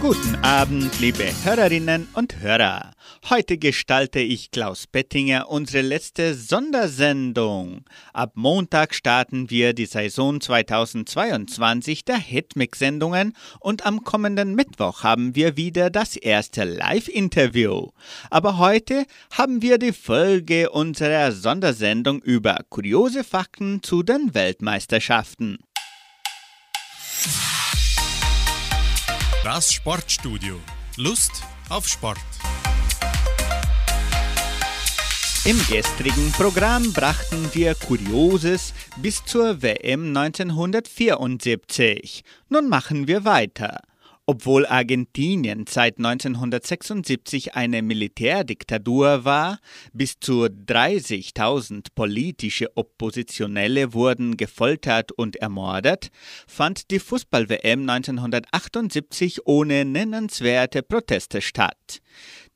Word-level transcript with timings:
Guten 0.00 0.36
Abend, 0.42 1.00
liebe 1.00 1.24
Hörerinnen 1.42 2.06
und 2.14 2.40
Hörer. 2.40 2.92
Heute 3.28 3.58
gestalte 3.58 4.20
ich 4.20 4.52
Klaus 4.52 4.86
Bettinger 4.86 5.50
unsere 5.50 5.82
letzte 5.82 6.34
Sondersendung. 6.34 7.84
Ab 8.12 8.30
Montag 8.36 8.94
starten 8.94 9.50
wir 9.50 9.72
die 9.72 9.86
Saison 9.86 10.40
2022 10.40 12.04
der 12.04 12.16
Hitmix-Sendungen 12.16 13.32
und 13.58 13.86
am 13.86 14.04
kommenden 14.04 14.54
Mittwoch 14.54 15.02
haben 15.02 15.34
wir 15.34 15.56
wieder 15.56 15.90
das 15.90 16.14
erste 16.14 16.62
Live-Interview. 16.62 17.88
Aber 18.30 18.58
heute 18.58 19.04
haben 19.32 19.62
wir 19.62 19.78
die 19.78 19.92
Folge 19.92 20.70
unserer 20.70 21.32
Sondersendung 21.32 22.22
über 22.22 22.60
kuriose 22.68 23.24
Fakten 23.24 23.82
zu 23.82 24.04
den 24.04 24.32
Weltmeisterschaften. 24.32 25.58
Das 29.50 29.72
Sportstudio. 29.72 30.60
Lust 30.98 31.42
auf 31.70 31.88
Sport. 31.88 32.18
Im 35.46 35.56
gestrigen 35.70 36.30
Programm 36.32 36.92
brachten 36.92 37.48
wir 37.54 37.74
Kurioses 37.74 38.74
bis 38.98 39.24
zur 39.24 39.62
WM 39.62 40.14
1974. 40.14 42.24
Nun 42.50 42.68
machen 42.68 43.08
wir 43.08 43.24
weiter. 43.24 43.80
Obwohl 44.30 44.66
Argentinien 44.66 45.64
seit 45.66 45.96
1976 45.96 47.54
eine 47.54 47.80
Militärdiktatur 47.80 49.24
war, 49.24 49.58
bis 49.94 50.20
zu 50.20 50.44
30.000 50.44 51.86
politische 51.94 52.76
Oppositionelle 52.76 53.94
wurden 53.94 54.36
gefoltert 54.36 55.12
und 55.12 55.36
ermordet, 55.36 56.10
fand 56.46 56.90
die 56.90 56.98
Fußball-WM 56.98 57.88
1978 57.88 59.46
ohne 59.46 59.86
nennenswerte 59.86 60.82
Proteste 60.82 61.40
statt. 61.40 62.02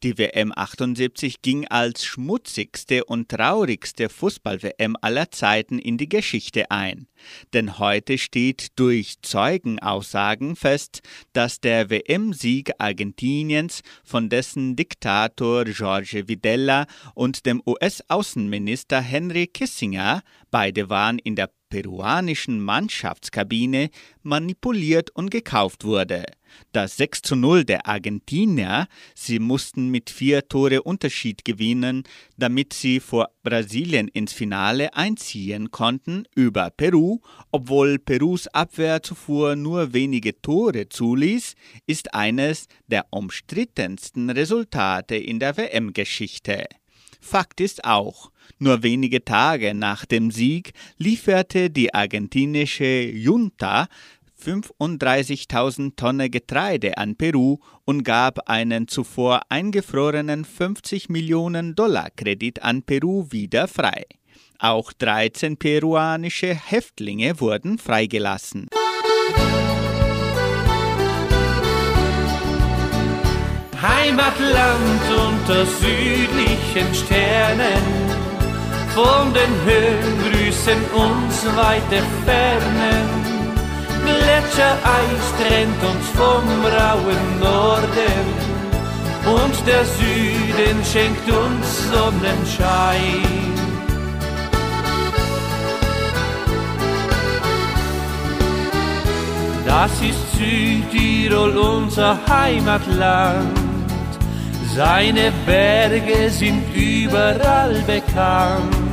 Die 0.03 0.19
WM 0.19 0.53
78 0.53 1.43
ging 1.43 1.69
als 1.69 2.05
schmutzigste 2.05 3.05
und 3.05 3.29
traurigste 3.29 4.09
Fußball-WM 4.09 4.97
aller 5.01 5.31
Zeiten 5.31 5.79
in 5.79 5.97
die 5.97 6.09
Geschichte 6.09 6.73
ein. 6.73 7.07
Denn 7.53 7.79
heute 7.79 8.19
steht 8.19 8.81
durch 8.81 9.23
Zeugenaussagen 9.23 10.57
fest, 10.57 11.03
dass 11.33 11.61
der 11.61 11.89
WM-Sieg 11.89 12.73
Argentiniens 12.79 13.83
von 14.03 14.29
dessen 14.29 14.75
Diktator 14.75 15.69
Jorge 15.69 16.27
Videla 16.27 16.87
und 17.15 17.47
dem 17.47 17.63
US-Außenminister 17.65 19.01
Henry 19.01 19.47
Kissinger, 19.47 20.23
beide 20.51 20.91
waren 20.91 21.21
in 21.21 21.37
der 21.37 21.49
peruanischen 21.71 22.61
Mannschaftskabine 22.61 23.91
manipuliert 24.23 25.11
und 25.11 25.31
gekauft 25.31 25.85
wurde. 25.85 26.25
Das 26.73 26.97
6 26.97 27.23
zu 27.23 27.37
0 27.37 27.65
der 27.65 27.87
Argentinier, 27.87 28.87
sie 29.15 29.39
mussten 29.39 29.89
mit 29.89 30.11
vier 30.11 30.49
Tore 30.49 30.83
Unterschied 30.83 31.45
gewinnen, 31.45 32.05
damit 32.37 32.73
sie 32.73 33.01
vor 33.01 33.29
Brasilien 33.43 34.09
ins 34.09 34.33
Finale 34.33 34.95
einziehen 34.95 35.71
konnten 35.71 36.25
über 36.35 36.71
Peru, 36.71 37.21
obwohl 37.51 37.99
Perus 37.99 38.49
Abwehr 38.49 39.03
zuvor 39.03 39.57
nur 39.57 39.93
wenige 39.93 40.41
Tore 40.41 40.89
zuließ, 40.89 41.55
ist 41.87 42.15
eines 42.15 42.67
der 42.87 43.07
umstrittensten 43.11 44.31
Resultate 44.31 45.17
in 45.17 45.39
der 45.39 45.57
WM-Geschichte. 45.57 46.67
Fakt 47.21 47.61
ist 47.61 47.85
auch, 47.85 48.33
nur 48.59 48.83
wenige 48.83 49.25
Tage 49.25 49.75
nach 49.75 50.05
dem 50.05 50.33
Sieg 50.33 50.73
lieferte 50.99 51.71
die 51.71 51.95
argentinische 51.95 53.03
Junta 53.03 53.87
35.000 54.43 55.97
Tonnen 55.97 56.31
Getreide 56.31 56.99
an 56.99 57.17
Peru 57.17 57.59
und 57.85 58.03
gab 58.03 58.49
einen 58.49 58.89
zuvor 58.89 59.43
eingefrorenen 59.49 60.45
50 60.45 61.09
Millionen 61.09 61.75
Dollar 61.75 62.11
Kredit 62.11 62.63
an 62.63 62.83
Peru 62.83 63.27
wieder 63.31 63.69
frei. 63.69 64.05
Auch 64.59 64.93
13 64.93 65.57
peruanische 65.57 66.55
Häftlinge 66.55 67.41
wurden 67.41 67.79
freigelassen. 67.79 68.69
Heimatland 73.81 75.03
unter 75.11 75.67
südlichen 75.67 76.95
Sternen, 76.95 77.83
von 78.95 79.33
den 79.35 79.53
Höhen 79.65 80.19
grüßen 80.31 80.85
uns 80.95 81.47
weite 81.57 82.03
Fernen 82.25 83.22
Gletschereis 84.05 85.25
trennt 85.39 85.83
uns 85.91 86.07
vom 86.15 86.47
rauen 86.79 87.25
Norden 87.41 88.27
und 89.25 89.67
der 89.67 89.85
Süden 89.85 90.85
schenkt 90.85 91.29
uns 91.31 91.91
Sonnenschein. 91.91 93.53
Das 99.67 99.93
ist 100.03 100.33
Südtirol, 100.37 101.57
unser 101.57 102.19
Heimatland. 102.29 103.59
Seine 104.75 105.33
Berge 105.47 106.31
sind 106.31 106.63
überall 106.75 107.83
bekannt. 107.87 108.92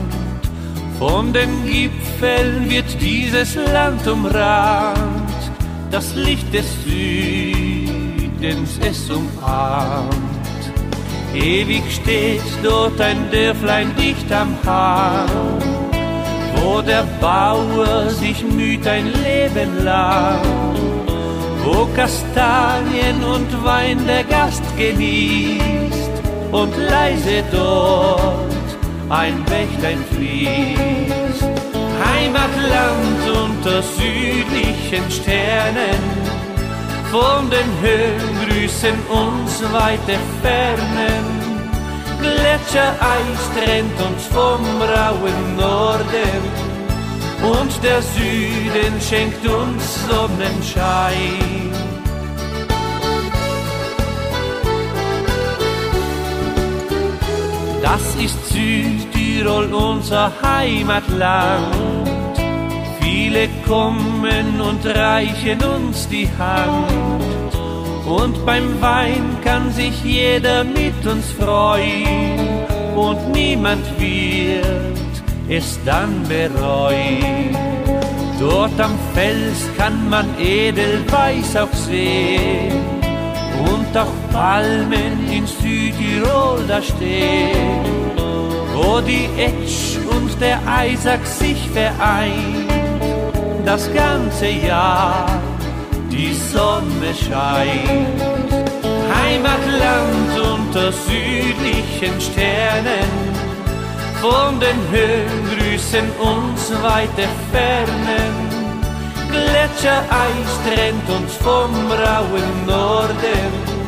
Von 1.00 1.32
den 1.32 1.66
Gipfeln 1.66 2.70
wird 2.70 3.02
dieses 3.02 3.56
Land 3.56 4.06
umrahmt, 4.06 5.32
das 5.92 6.14
Licht 6.14 6.54
des 6.54 6.66
Südens 6.84 8.78
es 8.86 9.10
umarmt. 9.10 10.14
Ewig 11.34 11.84
steht 11.90 12.42
dort 12.62 13.00
ein 13.00 13.32
Dörflein 13.32 13.96
dicht 13.96 14.30
am 14.30 14.58
Hang, 14.66 15.30
wo 16.58 16.82
der 16.82 17.06
Bauer 17.22 18.10
sich 18.10 18.44
müht 18.44 18.86
ein 18.86 19.06
Leben 19.24 19.86
lang, 19.86 20.42
wo 21.64 21.88
Kastanien 21.96 23.24
und 23.24 23.64
Wein 23.64 24.06
der 24.06 24.26
Gast 24.26 24.64
genießt 24.78 26.12
und 26.52 26.76
leise 26.76 27.42
dort 27.54 28.59
ein 29.10 29.44
Bächlein 29.46 30.04
fließt. 30.16 31.44
Heimatland 32.06 33.30
unter 33.44 33.82
südlichen 33.82 35.10
Sternen, 35.10 36.02
von 37.12 37.50
den 37.50 37.70
Höhen 37.82 38.48
grüßen 38.48 38.96
uns 39.10 39.64
weite 39.74 40.18
Fernen. 40.42 41.40
Gletschereis 42.22 43.42
trennt 43.56 44.00
uns 44.02 44.26
vom 44.28 44.64
rauen 44.82 45.56
Norden 45.56 46.42
und 47.42 47.84
der 47.84 48.02
Süden 48.02 49.02
schenkt 49.02 49.46
uns 49.48 50.06
Sonnenschein. 50.08 51.69
Das 57.92 58.24
ist 58.24 58.38
Südtirol, 58.50 59.74
unser 59.74 60.32
Heimatland. 60.44 61.76
Viele 63.02 63.50
kommen 63.66 64.62
und 64.62 64.86
reichen 64.86 65.60
uns 65.64 66.08
die 66.08 66.30
Hand. 66.38 67.52
Und 68.06 68.46
beim 68.46 68.80
Wein 68.80 69.38
kann 69.44 69.72
sich 69.72 70.04
jeder 70.04 70.64
mit 70.64 71.04
uns 71.04 71.32
freuen. 71.32 72.68
Und 72.96 73.32
niemand 73.32 73.84
wird 74.00 75.24
es 75.50 75.80
dann 75.84 76.22
bereuen. 76.28 77.58
Dort 78.40 78.80
am 78.80 79.00
Fels 79.16 79.68
kann 79.78 80.08
man 80.12 80.28
Edelweiß 80.40 81.56
auch 81.56 81.74
sehen 81.74 82.99
auch 83.98 84.14
Palmen 84.32 85.28
in 85.32 85.48
Südtirol 85.48 86.64
da 86.68 86.82
stehen, 86.82 88.16
wo 88.74 89.00
die 89.02 89.30
Etsch 89.38 89.98
und 90.10 90.40
der 90.40 90.60
Eisack 90.68 91.26
sich 91.26 91.70
vereint, 91.70 92.70
das 93.66 93.92
ganze 93.94 94.48
Jahr 94.48 95.28
die 96.12 96.34
Sonne 96.34 97.14
scheint. 97.14 98.22
Heimatland 99.24 100.40
unter 100.54 100.92
südlichen 100.92 102.20
Sternen, 102.22 103.10
von 104.22 104.60
den 104.60 104.80
Höhen 104.92 105.58
grüßen 105.58 106.12
uns 106.20 106.72
weite 106.84 107.28
Fernen. 107.52 108.50
Gletschereis 109.32 110.52
trennt 110.66 111.10
uns 111.10 111.34
vom 111.36 111.72
rauen 111.92 112.66
Norden 112.66 113.79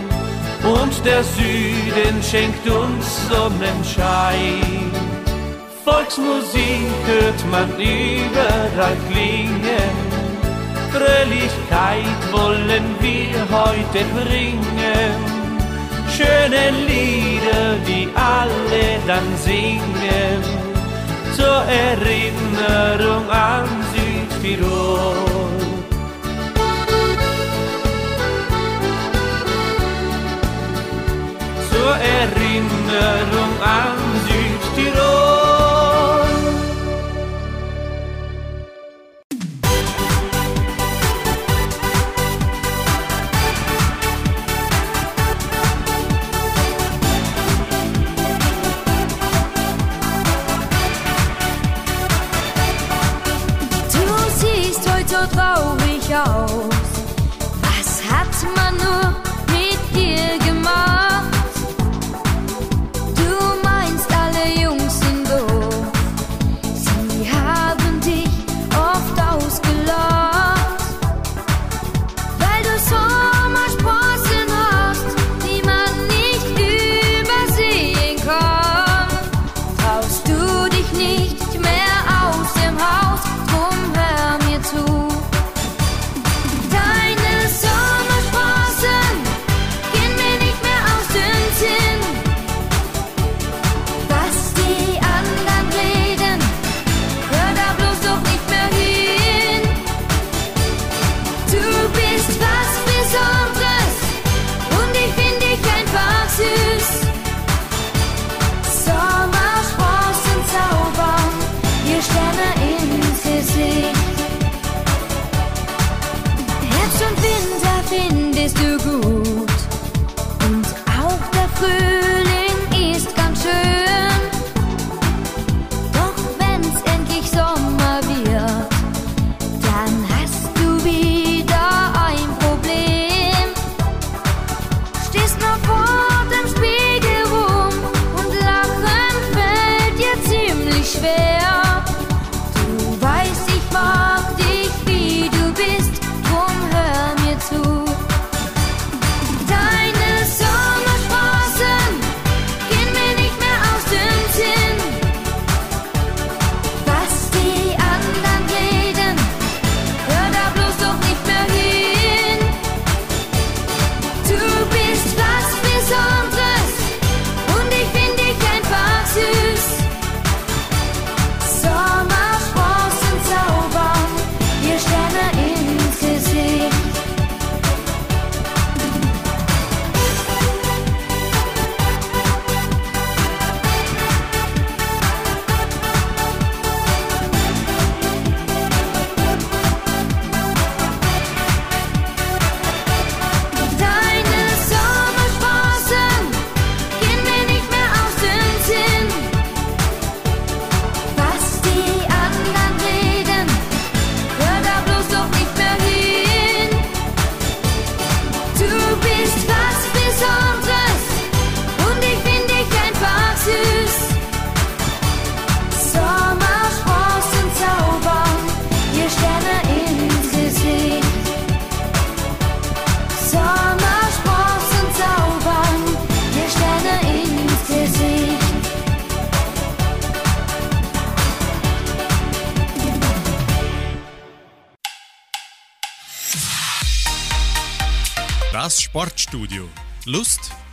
und 0.63 1.05
der 1.05 1.23
Süden 1.23 2.21
schenkt 2.21 2.67
uns 2.69 3.27
Sonnenschein. 3.29 4.91
Volksmusik 5.83 6.91
hört 7.05 7.51
man 7.51 7.69
überall 7.79 8.97
klingen. 9.09 10.11
Fröhlichkeit 10.91 12.21
wollen 12.31 12.83
wir 12.99 13.39
heute 13.49 14.05
bringen. 14.13 15.15
Schöne 16.15 16.71
Lieder, 16.85 17.77
die 17.87 18.09
alle 18.13 18.99
dann 19.07 19.35
singen. 19.37 20.43
Zur 21.35 21.63
Erinnerung 21.63 23.29
an 23.29 23.67
Südtirol. 23.93 25.60
Zur 31.81 31.95
Erinnerung 31.95 33.59
an 33.59 33.97
Südtirol. 33.97 34.10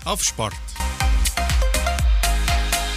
Auf 0.09 0.25
Sport. 0.25 0.55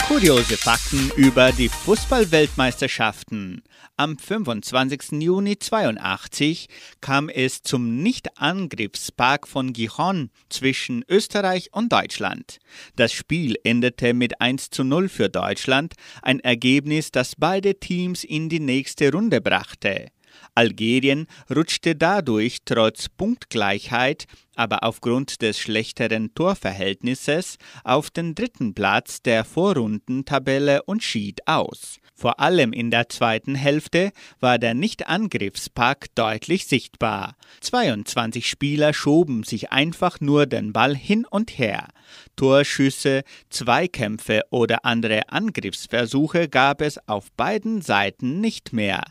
Kuriose 0.08 0.56
Fakten 0.58 1.12
über 1.18 1.52
die 1.52 1.68
Fußballweltmeisterschaften. 1.68 3.64
Am 3.98 4.18
25. 4.18 5.22
Juni 5.22 5.60
82 5.60 6.68
kam 7.02 7.28
es 7.28 7.64
zum 7.64 8.02
Nicht-Angriffspark 8.02 9.48
von 9.48 9.74
Gijon 9.74 10.30
zwischen 10.50 11.04
Österreich 11.10 11.70
und 11.74 11.92
Deutschland. 11.92 12.60
Das 12.96 13.12
Spiel 13.12 13.58
endete 13.64 14.14
mit 14.14 14.40
1 14.40 14.70
zu 14.70 14.86
0 14.86 15.10
für 15.10 15.30
Deutschland, 15.30 15.96
ein 16.22 16.40
Ergebnis, 16.40 17.12
das 17.12 17.36
beide 17.38 17.80
Teams 17.80 18.24
in 18.24 18.48
die 18.48 18.62
nächste 18.62 19.12
Runde 19.12 19.42
brachte. 19.42 20.08
Algerien 20.56 21.28
rutschte 21.54 21.96
dadurch 21.96 22.60
trotz 22.66 23.10
Punktgleichheit, 23.10 24.26
aber 24.56 24.84
aufgrund 24.84 25.42
des 25.42 25.60
schlechteren 25.60 26.34
Torverhältnisses 26.36 27.58
auf 27.84 28.10
den 28.10 28.36
dritten 28.36 28.74
Platz 28.74 29.22
der 29.22 29.44
Vorrundentabelle 29.44 30.84
und 30.84 31.04
schied 31.04 31.48
aus. 31.48 31.98
Vor 32.14 32.40
allem 32.40 32.72
in 32.72 32.92
der 32.92 33.10
zweiten 33.10 33.56
Hälfte 33.56 34.12
war 34.40 34.60
der 34.60 34.76
Nicht-Angriffspakt 34.76 36.12
deutlich 36.14 36.68
sichtbar. 36.68 37.36
22 37.62 38.48
Spieler 38.48 38.94
schoben 38.94 39.42
sich 39.44 39.72
einfach 39.72 40.20
nur 40.20 40.46
den 40.46 40.72
Ball 40.72 40.96
hin 40.96 41.26
und 41.26 41.58
her. 41.58 41.88
Torschüsse, 42.36 43.24
Zweikämpfe 43.50 44.42
oder 44.52 44.86
andere 44.86 45.30
Angriffsversuche 45.30 46.48
gab 46.48 46.82
es 46.82 47.00
auf 47.08 47.32
beiden 47.32 47.82
Seiten 47.82 48.40
nicht 48.40 48.72
mehr. 48.72 49.04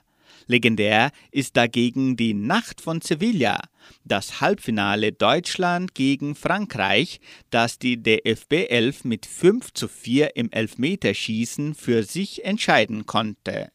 Legendär 0.51 1.13
ist 1.31 1.57
dagegen 1.57 2.17
die 2.17 2.35
Nacht 2.35 2.81
von 2.81 3.01
Sevilla, 3.01 3.61
das 4.05 4.41
Halbfinale 4.41 5.13
Deutschland 5.13 5.95
gegen 5.95 6.35
Frankreich, 6.35 7.21
das 7.51 7.79
die 7.79 8.03
DFB 8.03 8.69
11 8.69 9.05
mit 9.05 9.27
5 9.27 9.73
zu 9.73 9.87
4 9.87 10.35
im 10.37 10.51
Elfmeterschießen 10.51 11.77
für 11.77 12.03
sich 12.03 12.45
entscheiden 12.45 13.07
konnte. 13.07 13.71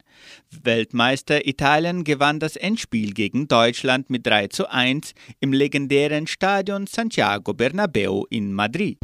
Weltmeister 0.63 1.48
Italien 1.48 2.03
gewann 2.03 2.39
das 2.39 2.58
Endspiel 2.58 3.13
gegen 3.13 3.48
Deutschland 3.48 4.10
mit 4.10 4.27
3 4.27 4.48
zu 4.48 4.70
1 4.70 5.13
im 5.39 5.53
legendären 5.53 6.27
Stadion 6.27 6.88
Santiago 6.88 7.53
Bernabeu 7.53 8.24
in 8.29 8.51
Madrid. 8.51 8.98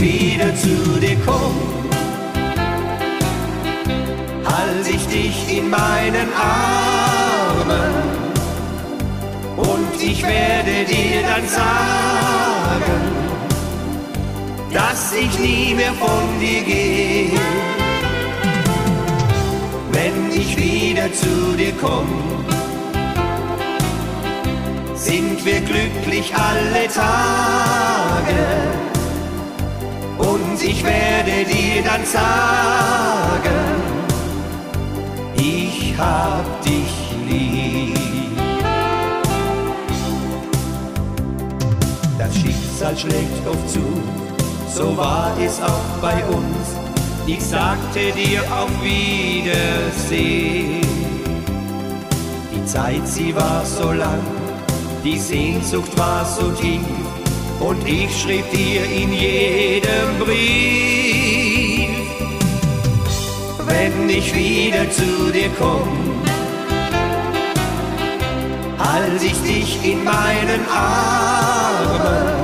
Wieder 0.00 0.54
zu 0.54 1.00
dir 1.00 1.16
komm, 1.26 1.54
halt 4.44 4.88
ich 4.88 5.06
dich 5.06 5.58
in 5.58 5.70
meinen 5.70 6.28
Armen 6.34 7.94
und 9.56 10.02
ich 10.02 10.22
werde 10.22 10.84
dir 10.84 11.22
dann 11.22 11.48
sagen, 11.48 12.98
dass 14.72 15.12
ich 15.12 15.38
nie 15.38 15.74
mehr 15.74 15.92
von 15.94 16.40
dir 16.40 16.62
gehe. 16.62 17.40
Wenn 19.90 20.30
ich 20.32 20.56
wieder 20.56 21.12
zu 21.12 21.56
dir 21.56 21.72
komm, 21.80 22.08
sind 24.94 25.44
wir 25.44 25.60
glücklich 25.60 26.32
alle 26.34 26.86
Tage. 26.88 28.77
Und 30.18 30.62
ich 30.62 30.82
werde 30.82 31.44
dir 31.44 31.82
dann 31.84 32.04
sagen, 32.04 33.82
ich 35.36 35.94
hab 35.96 36.62
dich 36.62 37.14
lieb. 37.28 37.96
Das 42.18 42.34
Schicksal 42.36 42.96
schlägt 42.96 43.46
oft 43.46 43.70
zu, 43.70 43.80
so 44.74 44.96
war 44.96 45.32
es 45.40 45.60
auch 45.62 45.98
bei 46.00 46.24
uns. 46.26 46.76
Ich 47.26 47.44
sagte 47.44 48.10
dir 48.12 48.40
auf 48.52 48.70
Wiedersehen. 48.82 49.48
Die 52.52 52.64
Zeit, 52.64 53.06
sie 53.06 53.34
war 53.36 53.64
so 53.64 53.92
lang, 53.92 54.22
die 55.04 55.18
Sehnsucht 55.18 55.96
war 55.96 56.24
so 56.24 56.50
tief. 56.52 57.07
Und 57.60 57.86
ich 57.86 58.20
schrieb 58.20 58.50
dir 58.50 58.84
in 58.84 59.12
jedem 59.12 60.18
Brief, 60.20 61.90
wenn 63.66 64.08
ich 64.08 64.34
wieder 64.34 64.90
zu 64.90 65.32
dir 65.32 65.50
komm, 65.58 65.88
halt 68.78 69.22
ich 69.22 69.40
dich 69.42 69.84
in 69.84 70.04
meinen 70.04 70.66
Armen 70.70 72.38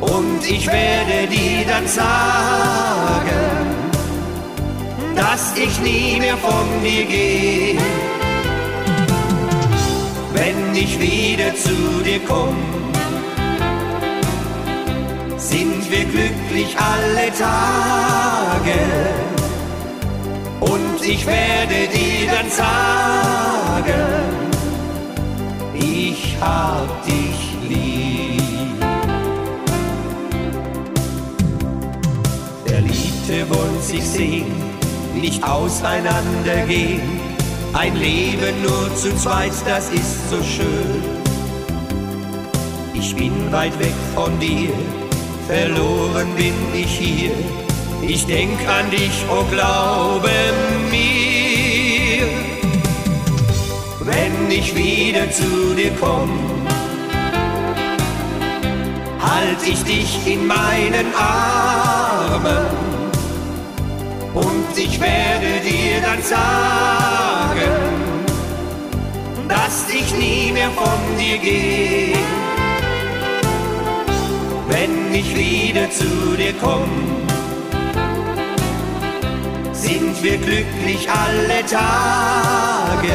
und 0.00 0.48
ich 0.48 0.66
werde 0.66 1.26
dir 1.28 1.66
dann 1.66 1.86
sagen, 1.88 3.26
dass 5.16 5.56
ich 5.56 5.80
nie 5.80 6.20
mehr 6.20 6.36
von 6.36 6.66
dir 6.84 7.04
gehe. 7.04 7.78
Wenn 10.32 10.74
ich 10.74 11.00
wieder 11.00 11.54
zu 11.56 12.02
dir 12.04 12.20
komm, 12.28 12.56
sind 15.86 15.92
wir 15.92 16.04
glücklich 16.04 16.76
alle 16.78 17.30
Tage 17.32 18.78
und 20.60 21.02
ich 21.04 21.26
werde 21.26 21.88
dir 21.92 22.30
dann 22.30 22.50
sagen, 22.50 23.84
ich 25.74 26.36
hab 26.40 27.04
dich 27.04 27.54
lieb. 27.68 28.42
Verliebte 32.66 33.50
wollen 33.50 33.82
sich 33.82 34.04
sehen, 34.04 34.52
nicht 35.14 35.42
auseinandergehen. 35.44 37.20
Ein 37.74 37.96
Leben 37.96 38.62
nur 38.62 38.94
zu 38.96 39.14
zweit, 39.16 39.52
das 39.66 39.90
ist 39.90 40.30
so 40.30 40.42
schön. 40.42 41.02
Ich 42.94 43.14
bin 43.14 43.52
weit 43.52 43.78
weg 43.78 43.92
von 44.14 44.38
dir, 44.40 44.70
verloren 45.46 46.34
bin 46.36 46.54
ich 46.74 46.98
hier. 46.98 47.32
Ich 48.02 48.26
denk 48.26 48.58
an 48.68 48.90
dich, 48.90 49.24
oh 49.30 49.44
glaube 49.50 50.30
mir. 50.90 52.26
Wenn 54.00 54.50
ich 54.50 54.74
wieder 54.74 55.30
zu 55.30 55.74
dir 55.74 55.92
komm, 56.00 56.30
halt 59.20 59.60
ich 59.66 59.82
dich 59.84 60.26
in 60.26 60.46
meinen 60.46 61.06
Armen 61.16 62.66
und 64.34 64.76
ich 64.76 65.00
werde 65.00 65.60
dir 65.64 66.00
dann 66.02 66.22
sagen, 66.22 67.72
dass 69.48 69.88
ich 69.92 70.14
nie 70.16 70.52
mehr 70.52 70.70
von 70.70 71.16
dir 71.18 71.38
gehe. 71.38 72.45
Wenn 74.68 75.14
ich 75.14 75.36
wieder 75.36 75.90
zu 75.90 76.36
dir 76.36 76.52
komm, 76.60 76.90
sind 79.72 80.22
wir 80.22 80.38
glücklich 80.38 81.08
alle 81.08 81.64
Tage. 81.66 83.14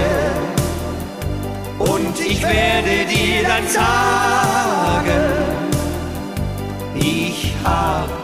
Und 1.80 2.20
ich 2.20 2.42
werde 2.42 3.06
dir 3.10 3.44
dann 3.48 3.68
sagen, 3.68 5.22
ich 6.96 7.54
hab 7.64 8.21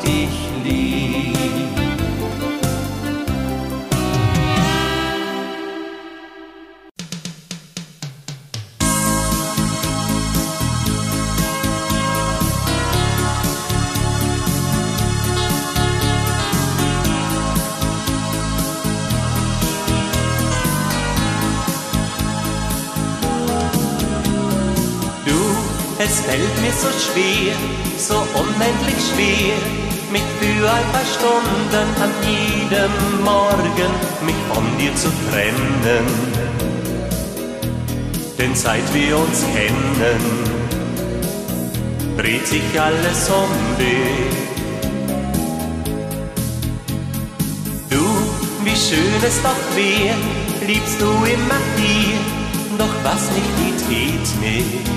es 26.07 26.21
fällt 26.21 26.61
mir 26.61 26.71
so 26.71 26.89
schwer, 27.05 27.53
so 27.97 28.17
unendlich 28.39 29.01
schwer, 29.11 29.57
mich 30.11 30.27
für 30.39 30.71
ein 30.71 30.87
paar 30.93 31.07
Stunden 31.15 31.87
an 32.01 32.11
jedem 32.23 33.23
Morgen 33.23 33.91
mich 34.25 34.41
von 34.51 34.65
dir 34.77 34.95
zu 34.95 35.09
trennen. 35.29 36.05
Denn 38.37 38.55
seit 38.55 38.93
wir 38.93 39.17
uns 39.17 39.43
kennen, 39.53 40.21
dreht 42.17 42.47
sich 42.47 42.79
alles 42.79 43.29
um 43.29 43.51
dich. 43.77 44.37
Du, 47.89 48.05
wie 48.63 48.75
schön 48.75 49.21
es 49.25 49.41
doch 49.41 49.75
wär, 49.75 50.15
liebst 50.67 51.01
du 51.01 51.09
immer 51.35 51.61
hier, 51.75 52.19
doch 52.77 52.95
was 53.03 53.23
nicht 53.31 53.89
geht, 53.89 53.89
geht 53.89 54.41
nicht. 54.41 54.96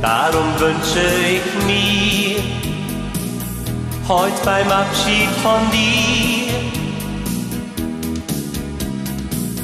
Darum 0.00 0.58
wünsche 0.58 1.06
ich 1.34 1.66
mir, 1.66 2.38
heut 4.08 4.44
beim 4.44 4.70
Abschied 4.70 5.30
von 5.42 5.60
dir, 5.72 6.54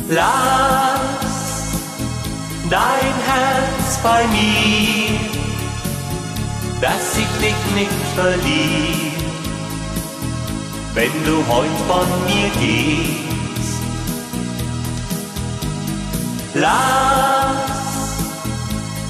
lass 0.08 1.00
dein 2.68 3.14
Herz 3.28 3.98
bei 4.02 4.26
mir, 4.26 5.18
dass 6.80 7.16
ich 7.16 7.30
dich 7.40 7.74
nicht 7.74 7.90
verliere 8.14 9.14
wenn 10.94 11.10
du 11.24 11.44
heut 11.48 11.78
von 11.88 12.06
mir 12.24 12.48
gehst. 12.60 13.82
Lass 16.54 17.73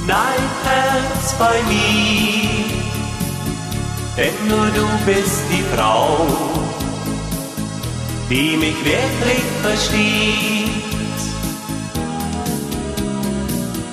dein 0.06 0.44
Herz 0.64 1.34
bei 1.38 1.56
mir, 1.68 2.48
denn 4.16 4.48
nur 4.48 4.66
du 4.66 4.86
bist 5.06 5.42
die 5.50 5.64
Frau, 5.76 6.26
die 8.30 8.56
mich 8.56 8.76
wirklich 8.84 9.44
versteht. 9.62 10.64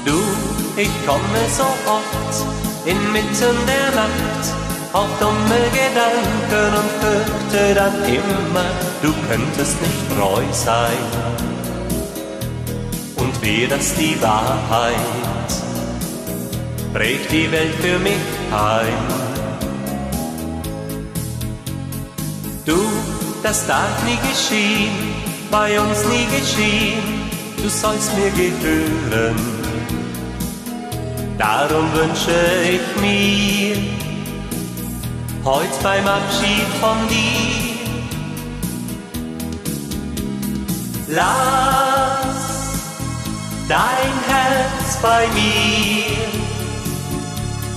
Du, 0.06 0.20
Ich 0.78 0.90
komme 1.06 1.44
so 1.58 1.64
oft 1.86 2.36
inmitten 2.86 3.58
der 3.68 3.92
Nacht 3.96 4.44
auf 4.94 5.08
dumme 5.20 5.62
Gedanken 5.74 6.78
und 6.80 6.92
fürchte 7.02 7.76
dann 7.76 8.04
immer, 8.06 8.66
du 9.02 9.14
könntest 9.28 9.82
nicht 9.82 10.18
treu 10.18 10.42
sein. 10.52 10.98
Und 13.18 13.42
wäre 13.42 13.68
das 13.68 13.94
die 13.96 14.20
Wahrheit, 14.22 14.96
bricht 16.94 17.32
die 17.32 17.52
Welt 17.52 17.74
für 17.76 17.98
mich 18.00 18.22
ein. 18.52 18.94
Du, 22.66 22.78
das 23.44 23.66
darf 23.66 24.04
nie 24.06 24.18
geschehen, 24.30 24.92
bei 25.50 25.80
uns 25.80 26.06
nie 26.06 26.26
geschehen, 26.38 27.30
du 27.58 27.70
sollst 27.70 28.12
mir 28.18 28.30
gehören. 28.32 29.36
Darum 31.38 31.92
wünsche 31.94 32.38
ich 32.70 33.02
mir 33.02 33.78
heute 35.44 35.74
beim 35.82 36.08
Abschied 36.08 36.68
von 36.80 36.98
dir, 37.10 37.76
lass 41.08 42.42
dein 43.68 44.14
Herz 44.28 44.98
bei 45.02 45.26
mir, 45.34 46.51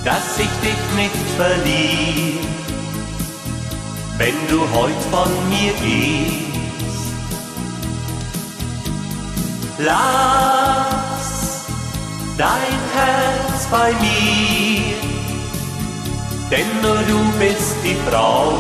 dass 0.05 0.39
ich 0.39 0.51
dich 0.63 0.97
nicht 0.97 1.29
verliere 1.37 2.55
wenn 4.19 4.35
du 4.49 4.61
heut 4.73 5.03
von 5.11 5.31
mir 5.49 5.73
gehst. 5.73 6.45
Lass 9.79 11.65
dein 12.39 12.79
Herz 12.95 13.67
bei 13.71 13.93
mir, 14.01 14.95
denn 16.51 16.67
nur 16.83 16.99
du 17.09 17.19
bist 17.39 17.77
die 17.83 17.97
Frau, 18.09 18.53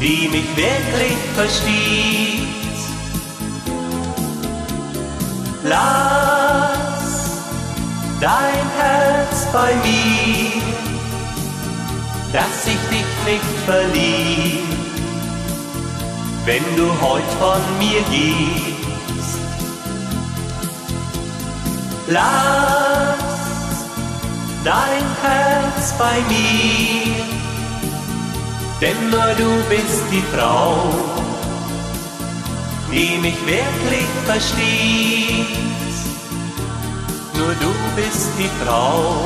die 0.00 0.28
mich 0.28 0.56
wirklich 0.56 1.18
versteht. 1.34 2.48
Lass 5.64 6.71
dein 8.22 8.66
Herz 8.78 9.46
bei 9.52 9.74
mir, 9.82 10.62
dass 12.32 12.66
ich 12.66 12.82
dich 12.88 13.12
nicht 13.26 13.54
verlieb, 13.66 14.62
wenn 16.44 16.62
du 16.76 16.86
heut 17.02 17.30
von 17.40 17.62
mir 17.80 18.00
gehst. 18.10 19.40
Lass 22.06 23.16
dein 24.62 25.06
Herz 25.24 25.92
bei 25.98 26.20
mir, 26.28 27.16
denn 28.80 29.10
nur 29.10 29.34
du 29.36 29.50
bist 29.68 30.04
die 30.12 30.22
Frau, 30.32 30.76
die 32.92 33.18
mich 33.18 33.38
wirklich 33.46 34.06
versteht. 34.26 35.81
Nur 37.42 37.54
du 37.56 37.74
bist 37.96 38.28
die 38.38 38.48
Frau, 38.64 39.24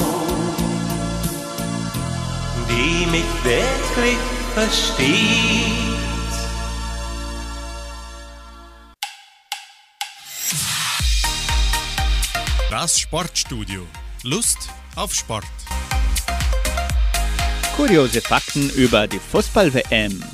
die 2.66 3.04
mich 3.10 3.24
wirklich 3.44 4.16
versteht. 4.54 5.06
Das 12.70 12.98
Sportstudio. 12.98 13.86
Lust 14.22 14.70
auf 14.94 15.12
Sport. 15.12 15.44
Kuriose 17.76 18.22
Fakten 18.22 18.70
über 18.70 19.06
die 19.06 19.20
Fußball-WM. 19.20 20.24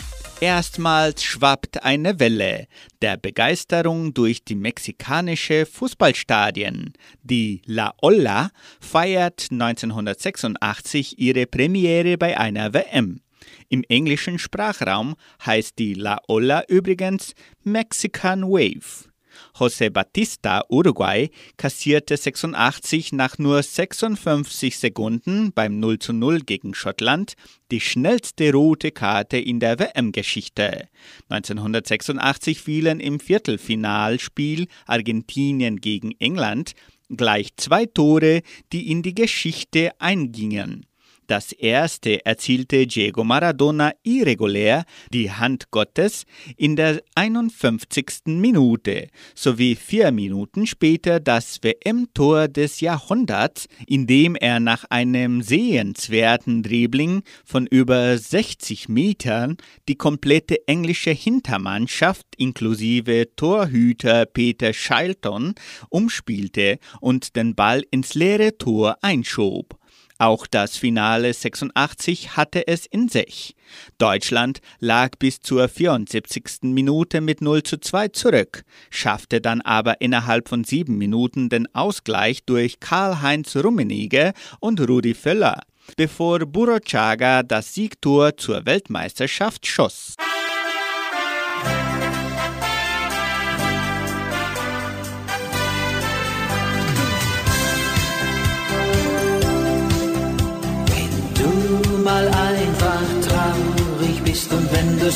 Erstmals 0.42 1.22
schwappt 1.22 1.84
eine 1.84 2.18
Welle 2.18 2.66
der 3.00 3.16
Begeisterung 3.16 4.12
durch 4.12 4.42
die 4.42 4.56
mexikanische 4.56 5.66
Fußballstadien. 5.66 6.94
Die 7.22 7.62
La 7.64 7.94
Olla 8.02 8.50
feiert 8.80 9.52
1986 9.52 11.20
ihre 11.20 11.46
Premiere 11.46 12.18
bei 12.18 12.40
einer 12.40 12.74
WM. 12.74 13.20
Im 13.68 13.84
englischen 13.88 14.40
Sprachraum 14.40 15.14
heißt 15.46 15.78
die 15.78 15.94
La 15.94 16.18
Olla 16.26 16.64
übrigens 16.66 17.34
Mexican 17.62 18.42
Wave. 18.42 19.11
José 19.58 19.90
Batista, 19.90 20.64
Uruguay, 20.68 21.30
kassierte 21.56 22.16
86 22.16 23.12
nach 23.12 23.38
nur 23.38 23.62
56 23.62 24.78
Sekunden 24.78 25.52
beim 25.52 25.78
0 25.78 25.98
zu 25.98 26.12
0 26.12 26.40
gegen 26.40 26.74
Schottland 26.74 27.34
die 27.70 27.80
schnellste 27.80 28.52
rote 28.52 28.90
Karte 28.90 29.38
in 29.38 29.60
der 29.60 29.78
WM-Geschichte. 29.78 30.88
1986 31.28 32.60
fielen 32.60 33.00
im 33.00 33.20
Viertelfinalspiel 33.20 34.68
Argentinien 34.86 35.80
gegen 35.80 36.12
England 36.18 36.74
gleich 37.16 37.48
zwei 37.56 37.86
Tore, 37.86 38.42
die 38.72 38.90
in 38.90 39.02
die 39.02 39.14
Geschichte 39.14 39.90
eingingen. 39.98 40.86
Das 41.28 41.52
erste 41.52 42.26
erzielte 42.26 42.86
Diego 42.86 43.22
Maradona 43.22 43.92
irregulär 44.02 44.84
die 45.12 45.30
Hand 45.30 45.70
Gottes 45.70 46.24
in 46.56 46.74
der 46.74 47.00
51. 47.14 48.22
Minute 48.26 49.08
sowie 49.34 49.76
vier 49.76 50.10
Minuten 50.10 50.66
später 50.66 51.20
das 51.20 51.60
WM-Tor 51.62 52.48
des 52.48 52.80
Jahrhunderts, 52.80 53.68
indem 53.86 54.34
er 54.34 54.58
nach 54.58 54.84
einem 54.90 55.42
sehenswerten 55.42 56.62
Dribbling 56.62 57.22
von 57.44 57.66
über 57.66 58.18
60 58.18 58.88
Metern 58.88 59.56
die 59.88 59.96
komplette 59.96 60.66
englische 60.66 61.12
Hintermannschaft 61.12 62.26
inklusive 62.36 63.28
Torhüter 63.36 64.26
Peter 64.26 64.72
Shilton 64.72 65.54
umspielte 65.88 66.78
und 67.00 67.36
den 67.36 67.54
Ball 67.54 67.84
ins 67.90 68.14
leere 68.14 68.58
Tor 68.58 68.96
einschob. 69.02 69.78
Auch 70.22 70.46
das 70.46 70.76
Finale 70.76 71.34
86 71.34 72.36
hatte 72.36 72.68
es 72.68 72.86
in 72.86 73.08
sich. 73.08 73.56
Deutschland 73.98 74.60
lag 74.78 75.18
bis 75.18 75.40
zur 75.40 75.66
74. 75.66 76.62
Minute 76.62 77.20
mit 77.20 77.40
0 77.40 77.64
zu 77.64 77.80
2 77.80 78.06
zurück, 78.06 78.62
schaffte 78.88 79.40
dann 79.40 79.60
aber 79.62 80.00
innerhalb 80.00 80.48
von 80.48 80.62
sieben 80.62 80.96
Minuten 80.96 81.48
den 81.48 81.66
Ausgleich 81.74 82.44
durch 82.44 82.78
Karl-Heinz 82.78 83.56
Rummenigge 83.56 84.32
und 84.60 84.80
Rudi 84.88 85.14
Völler, 85.14 85.58
bevor 85.96 86.38
Burochaga 86.38 87.42
das 87.42 87.74
Siegtor 87.74 88.36
zur 88.36 88.64
Weltmeisterschaft 88.64 89.66
schoss. 89.66 90.14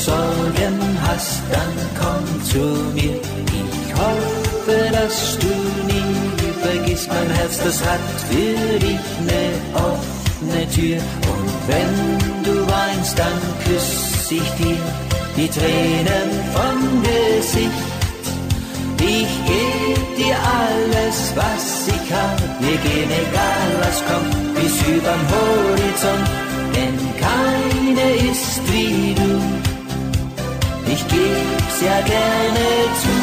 Sorgen 0.05 0.77
hast, 1.05 1.41
dann 1.51 1.75
komm 1.99 2.43
zu 2.43 2.63
mir. 2.93 3.15
Ich 3.15 3.93
hoffe, 3.93 4.77
dass 4.91 5.37
du 5.39 5.53
nie 5.87 6.53
vergisst, 6.61 7.07
mein 7.07 7.29
Herz, 7.37 7.57
das 7.63 7.81
hat 7.81 7.99
für 8.29 8.79
dich 8.79 9.05
eine 9.19 9.43
offene 9.73 10.69
Tür. 10.69 10.97
Und 11.33 11.49
wenn 11.67 11.93
du 12.43 12.55
weinst, 12.67 13.17
dann 13.17 13.39
küss 13.65 14.31
ich 14.31 14.49
dir 14.59 14.77
die 15.35 15.49
Tränen 15.49 16.29
vom 16.53 17.03
Gesicht. 17.03 17.87
Ich 18.99 19.31
geb 19.45 20.17
dir 20.17 20.35
alles, 20.35 21.33
was 21.35 21.87
ich 21.87 22.13
hab, 22.13 22.61
mir 22.61 22.77
gehen 22.77 23.11
egal 23.11 23.69
was 23.81 24.03
kommt, 24.05 24.55
bis 24.55 24.81
übern 24.87 25.23
Horizont 25.31 26.47
denn 26.77 26.97
keine 27.19 28.15
ist 28.31 28.61
wie 28.71 29.15
du. 29.15 29.66
Ich 30.93 31.07
geb's 31.07 31.81
ja 31.81 31.97
gerne 32.01 32.65
zu. 33.01 33.15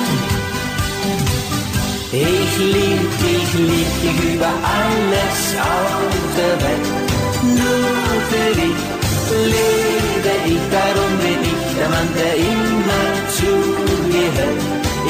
Ich 2.13 2.59
lieb 2.75 3.11
dich, 3.25 3.49
lieb 3.55 3.93
dich 4.03 4.35
über 4.35 4.53
alles 4.79 5.41
auf 5.61 6.25
der 6.39 6.55
Welt. 6.63 6.89
Nur 7.59 8.05
für 8.31 8.51
dich 8.61 8.81
lebe 9.53 10.33
ich, 10.53 10.65
darum 10.77 11.13
bin 11.25 11.41
ich 11.53 11.65
der 11.79 11.89
Mann, 11.89 12.09
der 12.19 12.35
immer 12.37 13.07
zu 13.37 13.51
dir 14.13 14.31
hält. 14.39 14.63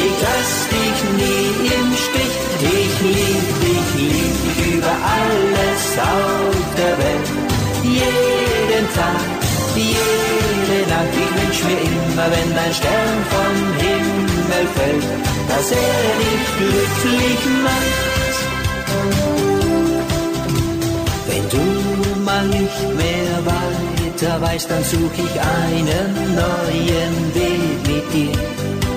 Ich 0.07 0.17
lass 0.27 0.53
dich 0.75 0.99
nie 1.21 1.49
im 1.77 1.89
Stich, 2.05 2.37
ich 2.61 2.95
lieb 3.15 3.47
dich, 3.65 3.89
lieb 4.11 4.37
dich 4.45 4.75
über 4.75 4.95
alles 5.19 5.83
auf 5.99 6.57
der 6.79 6.99
Welt 6.99 7.45
jeden 7.85 8.87
Tag, 8.95 9.44
jede 9.77 10.79
Nacht. 10.89 11.15
Ich 11.23 11.31
wünsch 11.39 11.61
mir 11.65 11.81
immer, 11.81 12.27
wenn 12.31 12.51
ein 12.59 12.75
Stern 12.75 13.19
vom 13.33 13.57
Himmel 13.79 14.67
fällt, 14.75 15.07
dass 15.49 15.67
er 15.71 16.03
dich 16.23 16.47
glücklich 16.59 17.41
macht. 17.63 18.15
Wenn 21.29 21.45
du 21.51 21.65
mal 22.25 22.47
nicht 22.47 22.83
mehr 22.97 23.37
weiter 23.45 24.35
weißt, 24.41 24.71
dann 24.71 24.85
such 24.85 25.17
ich 25.17 25.41
einen 25.41 26.15
neuen 26.35 27.35
Weg 27.35 27.79
mit 27.89 28.07
dir. 28.13 28.39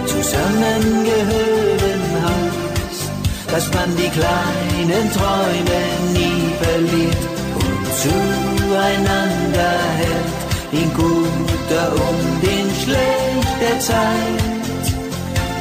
Zusammengehören 0.05 2.03
heißt, 2.25 3.09
dass 3.51 3.65
man 3.73 3.95
die 3.95 4.09
kleinen 4.09 5.11
Träume 5.11 5.79
nie 6.13 6.43
verliert 6.61 7.23
und 7.55 7.83
zueinander 8.01 9.73
hält 9.97 10.46
in 10.71 10.93
guter 10.93 11.91
und 11.93 12.43
in 12.43 12.67
schlechter 12.83 13.79
Zeit. 13.79 14.85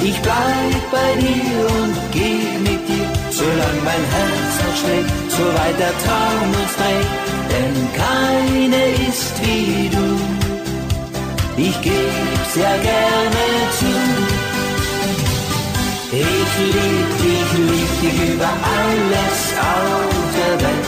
Ich 0.03 0.19
bleib 0.21 0.83
bei 0.91 1.21
dir 1.21 1.67
und 1.81 1.97
geh 2.13 2.59
mit 2.69 2.83
dir, 2.89 3.09
solange 3.31 3.81
mein 3.85 4.05
Herz 4.15 4.53
noch 4.63 4.77
schlägt, 4.81 5.11
so 5.31 5.45
weit 5.59 5.79
der 5.79 5.95
Traum 6.05 6.49
uns 6.61 6.75
trägt, 6.81 7.15
denn 7.51 7.77
keine 8.05 8.83
ist 9.09 9.35
wie 9.43 9.89
du. 9.89 10.07
Ich 11.57 11.81
geb's 11.81 12.55
ja 12.55 12.77
gerne 12.77 13.45
zu. 13.79 13.93
Ich 16.13 16.53
lieb 16.75 17.11
dich, 17.23 17.51
lieb 17.71 17.93
dich 18.03 18.35
über 18.35 18.51
alles 18.77 19.41
auf 19.75 20.17
der 20.39 20.55
Welt. 20.63 20.87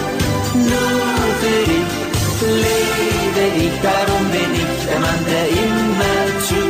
Nur 0.55 1.09
für 1.41 1.71
dich 1.71 1.78
lebe 2.41 3.45
ich, 3.65 3.75
darum 3.83 4.25
bin 4.31 4.51
ich 4.55 4.75
der 4.89 5.01
Mann, 5.01 5.23
der 5.27 5.47
immer 5.65 6.19
zu 6.49 6.61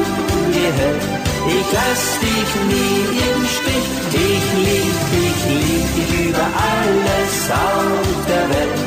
dir 0.55 0.73
hält. 0.81 1.05
Ich 1.49 1.69
lass 1.73 2.05
dich 2.25 2.51
nie 2.73 3.01
im 3.29 3.41
Stich, 3.57 3.89
ich 4.13 4.47
lieb 4.67 4.99
dich, 5.15 5.41
lieb 5.63 5.89
dich 5.97 6.13
über 6.29 6.47
alles 6.73 7.35
auf 7.51 8.09
der 8.31 8.47
Welt. 8.53 8.79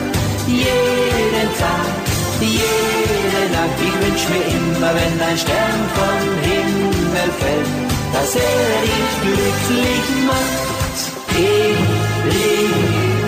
Jeden 0.47 1.49
Tag, 1.61 1.93
jede 2.39 3.41
Nacht, 3.55 3.77
ich 3.87 3.95
wünsch 4.03 4.25
mir 4.31 4.45
immer, 4.57 4.91
wenn 4.97 5.15
ein 5.29 5.37
Stern 5.37 5.81
vom 5.97 6.23
Himmel 6.49 7.29
fällt, 7.41 7.69
dass 8.13 8.35
er 8.35 8.81
dich 8.89 9.13
glücklich 9.25 10.05
macht. 10.27 10.97
Ich 11.37 12.33
lieb 12.33 13.20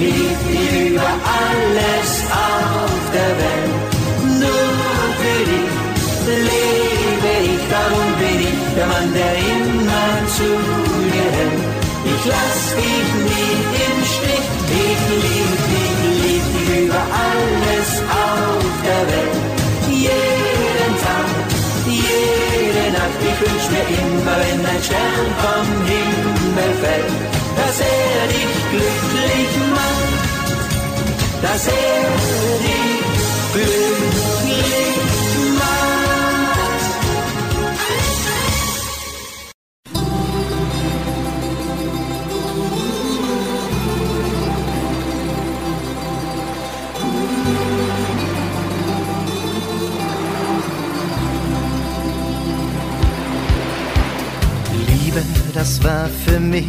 lieb 0.00 0.38
dich 0.48 0.92
über 0.92 1.12
alles 1.40 2.10
auf 2.30 3.02
der 3.16 3.32
Welt. 3.40 3.74
Nur 4.42 4.96
für 5.20 5.40
dich 5.50 5.76
lebe 6.26 7.32
ich, 7.52 7.62
darum 7.74 8.08
bin 8.20 8.38
ich 8.50 8.60
der 8.76 8.86
Mann, 8.92 9.08
der 9.18 9.32
immer 9.54 10.10
zu 10.36 10.48
dir 11.12 11.28
hält. 11.36 11.62
Ich 12.12 12.22
lass 12.32 12.60
dich 12.78 13.08
nie 13.28 13.56
im 13.86 13.98
Stich, 14.14 14.48
ich 14.84 15.02
lieb 15.24 15.52
dich, 15.72 15.94
lieb 16.24 16.44
dich 16.54 16.70
über 16.84 17.02
alles 17.28 17.88
auf 18.24 18.66
der 18.88 19.02
Welt. 19.10 19.36
Jeden 19.88 20.92
Tag, 21.04 21.28
jede 21.86 22.84
Nacht, 22.96 23.20
ich 23.28 23.38
wünsch 23.42 23.66
mir 23.74 23.86
immer, 24.00 24.36
wenn 24.42 24.60
ein 24.72 24.82
Stern 24.88 25.28
vom 25.42 25.68
Himmel 25.90 26.72
fällt, 26.82 27.35
dass 27.76 27.86
er 27.86 28.28
dich 28.28 28.54
glücklich 28.70 29.50
macht, 29.74 30.22
dass 31.42 31.66
er 31.66 31.74
dich 32.64 33.02
glücklich 33.52 34.96
macht. 35.58 35.76
Liebe, 54.88 55.22
das 55.52 55.84
war 55.84 56.08
für 56.24 56.40
mich 56.40 56.66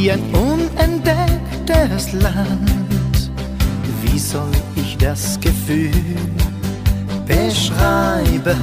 wie 0.00 0.10
ein 0.10 0.22
unentdecktes 0.32 2.12
Land. 2.12 3.30
Wie 4.02 4.18
soll 4.18 4.50
ich 4.74 4.96
das 4.96 5.38
Gefühl 5.40 5.90
beschreiben? 7.26 8.56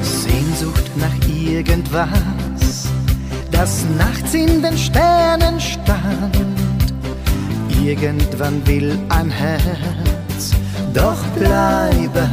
Sehnsucht 0.00 0.90
nach 0.96 1.28
irgendwas, 1.28 2.88
das 3.50 3.84
nachts 3.98 4.34
in 4.34 4.62
den 4.62 4.78
Sternen 4.78 5.58
stand. 5.58 6.36
Irgendwann 7.82 8.64
will 8.64 8.96
ein 9.08 9.30
Herz 9.30 10.52
doch 10.94 11.22
bleiben. 11.36 12.30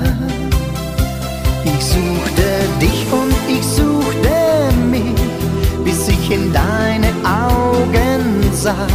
Ich 1.64 1.86
suchte 1.86 2.48
dich 2.80 3.06
und 3.12 3.34
ich 3.50 3.66
suchte 3.66 3.86
mich, 3.86 4.06
bis 4.16 4.36
ich 4.36 4.45
in 6.36 6.52
deine 6.52 7.12
Augen 7.24 8.22
sah. 8.52 8.88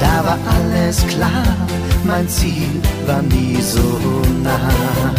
Da 0.00 0.14
war 0.26 0.38
alles 0.56 0.96
klar, 1.06 1.56
mein 2.04 2.28
Ziel 2.28 2.72
war 3.06 3.22
nie 3.22 3.60
so 3.60 3.88
nah. 4.46 5.14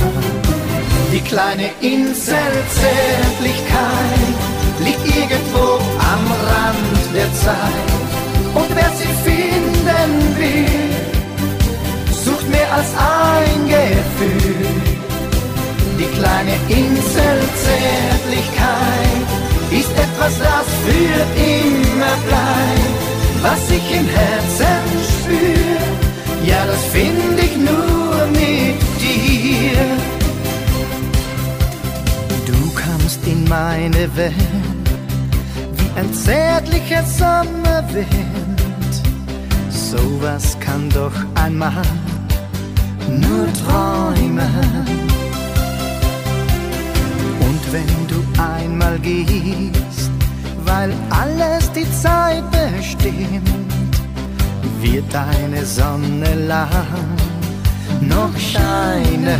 Die 1.13 1.21
kleine 1.21 1.69
Insel 1.81 2.53
Zärtlichkeit 2.79 4.35
liegt 4.85 5.05
irgendwo 5.19 5.65
am 6.13 6.23
Rand 6.49 7.03
der 7.17 7.31
Zeit. 7.43 7.89
Und 8.59 8.69
wer 8.77 8.91
sie 8.99 9.13
finden 9.27 10.11
will, 10.41 10.89
sucht 12.23 12.47
mehr 12.49 12.71
als 12.77 12.91
ein 13.17 13.59
Gefühl. 13.75 14.67
Die 15.99 16.09
kleine 16.17 16.55
Insel 16.79 17.39
Zärtlichkeit 17.65 18.98
etwas, 20.05 20.33
das 20.39 20.67
für 20.85 21.21
immer 21.53 22.15
bleibt. 22.27 23.09
Was 23.41 23.61
ich 23.71 23.85
im 23.99 24.07
Herzen 24.07 24.81
spür, 25.13 25.79
ja, 26.45 26.65
das 26.65 26.83
finde 26.91 27.41
ich 27.41 27.55
nur 27.55 28.25
mit 28.31 28.79
dir. 29.03 29.79
Du 32.45 32.59
kamst 32.73 33.25
in 33.25 33.47
meine 33.47 34.03
Welt 34.15 34.33
wie 35.77 35.99
ein 35.99 36.13
zärtlicher 36.13 37.03
Sommerwind. 37.03 38.59
Sowas 39.69 40.57
kann 40.59 40.89
doch 40.89 41.15
einmal 41.35 41.87
nur 43.07 43.47
träumen. 43.63 45.18
Wenn 47.71 48.07
du 48.07 48.41
einmal 48.41 48.97
gehst, 48.97 50.09
weil 50.65 50.91
alles 51.11 51.71
die 51.71 51.85
Zeit 51.91 52.43
bestimmt, 52.49 53.47
wird 54.81 55.05
deine 55.13 55.63
Sonne 55.63 56.33
lang 56.47 56.67
noch 58.01 58.35
scheinen. 58.37 59.39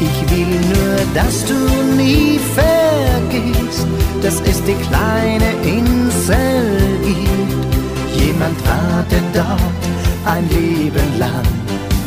Ich 0.00 0.30
will 0.30 0.60
nur, 0.74 0.96
dass 1.14 1.46
du 1.46 1.54
nie 1.96 2.38
vergisst, 2.54 3.86
dass 4.22 4.42
es 4.42 4.62
die 4.64 4.76
kleine 4.88 5.52
Insel 5.62 6.78
gibt. 7.06 8.22
Jemand 8.22 8.56
wartet 8.66 9.24
dort 9.32 9.82
ein 10.26 10.46
Leben 10.50 11.18
lang 11.18 11.46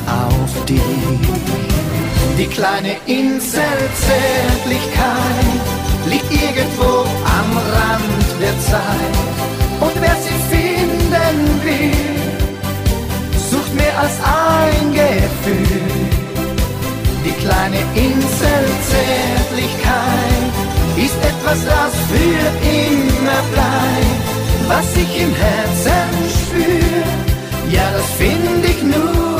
auf 0.06 0.66
dich. 0.66 1.83
Die 2.38 2.48
kleine 2.48 2.96
Insel 3.06 3.78
Zärtlichkeit 3.94 5.62
liegt 6.08 6.32
irgendwo 6.32 7.06
am 7.40 7.50
Rand 7.76 8.28
der 8.42 8.60
Zeit. 8.60 9.16
Und 9.80 9.94
wer 10.02 10.16
sie 10.26 10.38
finden 10.50 11.62
will, 11.64 11.92
sucht 13.52 13.74
mehr 13.76 13.98
als 14.00 14.18
ein 14.20 14.94
Gefühl. 14.94 15.92
Die 17.24 17.46
kleine 17.46 17.82
Insel 17.94 18.66
Zärtlichkeit 18.92 20.54
ist 20.98 21.18
etwas, 21.32 21.64
das 21.66 21.94
für 22.10 22.46
immer 22.68 23.42
bleibt. 23.54 24.24
Was 24.68 24.88
ich 24.98 25.22
im 25.22 25.34
Herzen 25.36 26.10
spür, 26.42 27.72
ja, 27.72 27.92
das 27.96 28.10
finde 28.18 28.68
ich 28.68 28.82
nur. 28.82 29.33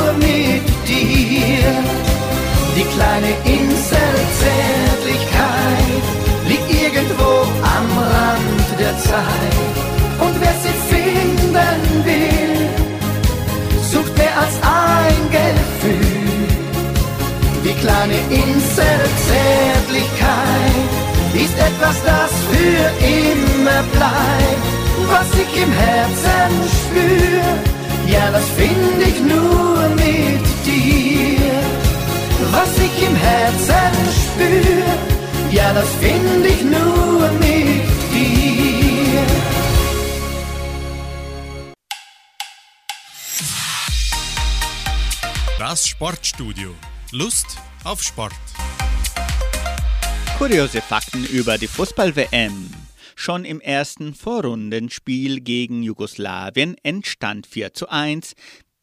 Die 2.76 2.84
kleine 2.96 3.32
Insel 3.44 4.14
Zärtlichkeit 4.40 6.04
liegt 6.48 6.68
irgendwo 6.82 7.30
am 7.62 7.86
Rand 7.98 8.68
der 8.80 8.98
Zeit. 8.98 9.74
Und 10.18 10.34
wer 10.40 10.54
sie 10.62 10.74
finden 10.90 12.04
will, 12.04 12.68
sucht 13.92 14.16
mehr 14.18 14.36
als 14.38 14.56
ein 14.60 15.18
Gefühl. 15.30 16.48
Die 17.64 17.74
kleine 17.80 18.18
Insel 18.30 19.00
Zärtlichkeit 19.28 20.88
ist 21.34 21.56
etwas, 21.56 21.96
das 22.04 22.32
für 22.50 22.86
immer 23.06 23.82
bleibt. 23.92 24.74
was 25.10 25.28
ich 25.42 25.62
im 25.62 25.72
Herzen 25.72 26.52
spür, 26.80 27.42
ja, 28.12 28.30
das 28.32 28.48
find 28.50 29.00
ich 29.00 29.20
nur 29.20 29.88
mit 29.96 30.44
dir. 30.66 31.43
Was 32.56 32.78
ich 32.78 32.96
im 33.08 33.16
Herzen 33.16 33.94
spür, 34.22 34.84
ja, 35.50 35.72
das 35.74 35.90
find 35.96 36.46
ich 36.46 36.62
nur 36.62 37.28
mit 37.40 37.84
dir. 38.12 39.26
Das 45.58 45.88
Sportstudio. 45.88 46.74
Lust 47.10 47.58
auf 47.82 48.02
Sport. 48.02 48.34
Kuriose 50.38 50.80
Fakten 50.80 51.24
über 51.24 51.58
die 51.58 51.68
Fußball-WM. 51.68 52.70
Schon 53.16 53.44
im 53.44 53.60
ersten 53.60 54.14
Vorrundenspiel 54.14 55.40
gegen 55.40 55.82
Jugoslawien 55.82 56.76
entstand 56.82 57.46
4 57.46 57.72
zu 57.72 57.88
1, 57.88 58.34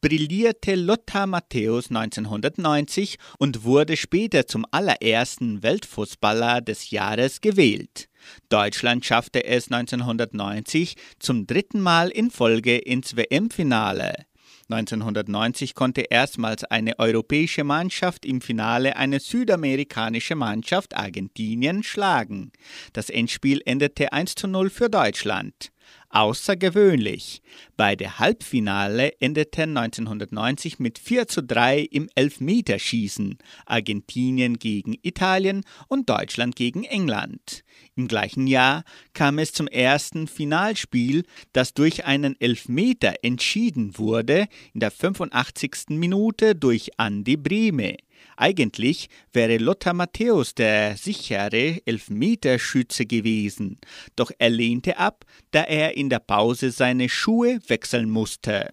brillierte 0.01 0.75
Lothar 0.75 1.27
Matthäus 1.27 1.89
1990 1.89 3.17
und 3.37 3.63
wurde 3.63 3.95
später 3.95 4.47
zum 4.47 4.65
allerersten 4.71 5.61
Weltfußballer 5.61 6.61
des 6.61 6.89
Jahres 6.89 7.39
gewählt. 7.39 8.09
Deutschland 8.49 9.05
schaffte 9.05 9.45
es 9.45 9.71
1990 9.71 10.95
zum 11.19 11.45
dritten 11.47 11.79
Mal 11.79 12.09
in 12.09 12.31
Folge 12.31 12.77
ins 12.77 13.15
WM-Finale. 13.15 14.25
1990 14.69 15.75
konnte 15.75 16.01
erstmals 16.01 16.63
eine 16.63 16.97
europäische 16.97 17.63
Mannschaft 17.63 18.25
im 18.25 18.41
Finale 18.41 18.95
eine 18.95 19.19
südamerikanische 19.19 20.35
Mannschaft 20.35 20.95
Argentinien 20.95 21.83
schlagen. 21.83 22.51
Das 22.93 23.09
Endspiel 23.09 23.61
endete 23.65 24.13
1 24.13 24.35
zu 24.35 24.47
0 24.47 24.69
für 24.69 24.89
Deutschland 24.89 25.71
außergewöhnlich. 26.11 27.41
Beide 27.77 28.19
Halbfinale 28.19 29.19
endeten 29.19 29.77
1990 29.77 30.79
mit 30.79 30.99
4 30.99 31.27
zu 31.27 31.43
3 31.43 31.79
im 31.79 32.09
Elfmeterschießen, 32.15 33.37
Argentinien 33.65 34.59
gegen 34.59 34.95
Italien 35.01 35.63
und 35.87 36.09
Deutschland 36.09 36.55
gegen 36.55 36.83
England. 36.83 37.63
Im 37.95 38.07
gleichen 38.07 38.47
Jahr 38.47 38.83
kam 39.13 39.39
es 39.39 39.53
zum 39.53 39.67
ersten 39.67 40.27
Finalspiel, 40.27 41.23
das 41.53 41.73
durch 41.73 42.05
einen 42.05 42.39
Elfmeter 42.39 43.15
entschieden 43.23 43.97
wurde, 43.97 44.47
in 44.73 44.79
der 44.79 44.91
85. 44.91 45.89
Minute 45.89 46.55
durch 46.55 46.91
Andi 46.97 47.37
Brehme. 47.37 47.97
Eigentlich 48.37 49.09
wäre 49.33 49.57
Lothar 49.57 49.93
Matthäus 49.93 50.55
der 50.55 50.97
sichere 50.97 51.81
Elfmeterschütze 51.85 53.05
gewesen, 53.05 53.79
doch 54.15 54.31
er 54.37 54.49
lehnte 54.49 54.97
ab, 54.97 55.25
da 55.51 55.63
er 55.63 55.95
in 55.95 56.09
der 56.09 56.19
Pause 56.19 56.71
seine 56.71 57.09
Schuhe 57.09 57.59
wechseln 57.67 58.09
musste. 58.09 58.71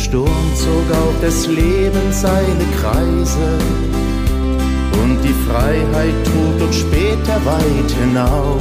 Sturm 0.00 0.54
zog 0.54 0.86
auch 0.96 1.20
des 1.20 1.46
Lebens 1.46 2.22
seine 2.22 2.64
Kreise 2.80 3.58
und 5.02 5.18
die 5.22 5.34
Freiheit 5.46 6.14
trug 6.24 6.66
uns 6.66 6.76
später 6.76 7.36
weit 7.44 7.90
hinaus. 8.00 8.60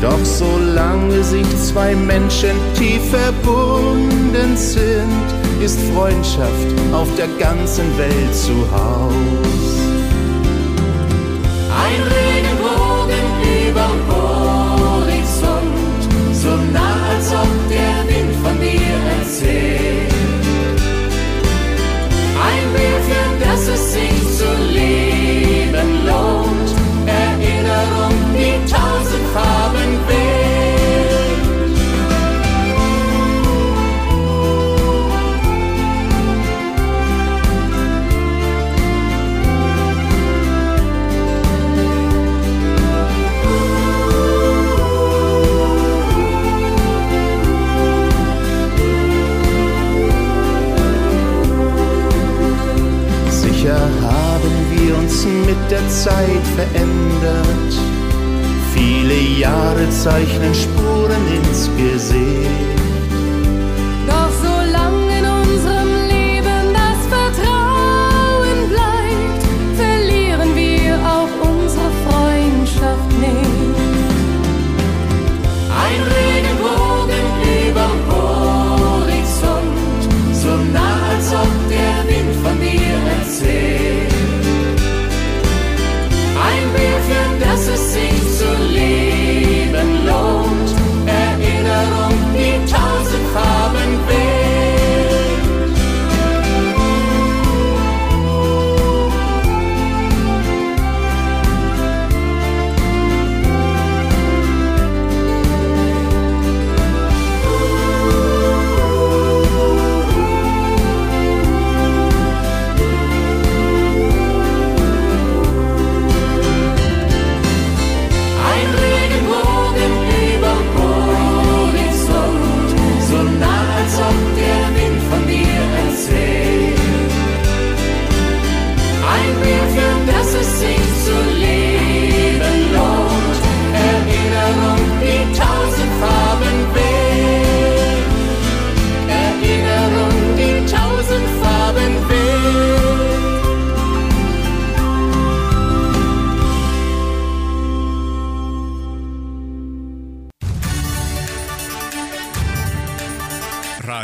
Doch 0.00 0.24
solange 0.24 1.22
sich 1.22 1.46
zwei 1.62 1.94
Menschen 1.94 2.56
tief 2.76 3.02
verbunden 3.10 4.56
sind, 4.56 5.26
ist 5.62 5.78
Freundschaft 5.94 6.68
auf 6.92 7.08
der 7.16 7.28
ganzen 7.38 7.86
Welt 7.98 8.34
zu 8.34 8.54
Haus. 8.72 9.12
Ein 11.84 12.02
Regenbogen 12.02 12.43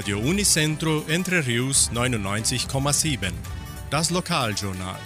Radio 0.00 0.18
Unicentro 0.18 1.04
Entre 1.08 1.46
Rius 1.46 1.90
99,7. 1.92 3.32
Das 3.90 4.08
Lokaljournal. 4.10 4.96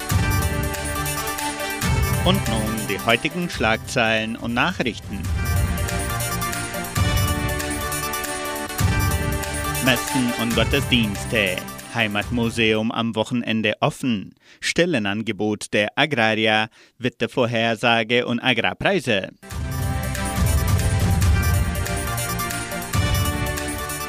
Und 2.24 2.36
nun 2.48 2.86
die 2.88 3.00
heutigen 3.04 3.50
Schlagzeilen 3.50 4.36
und 4.36 4.54
Nachrichten. 4.54 5.18
Messen 9.84 10.32
und 10.40 10.54
Gottesdienste. 10.54 11.56
Heimatmuseum 11.92 12.92
am 12.92 13.16
Wochenende 13.16 13.74
offen. 13.80 14.36
Stellenangebot 14.60 15.72
der 15.72 15.88
Agraria, 15.96 16.68
Wettervorhersage 16.98 18.26
und 18.26 18.38
Agrarpreise. 18.38 19.30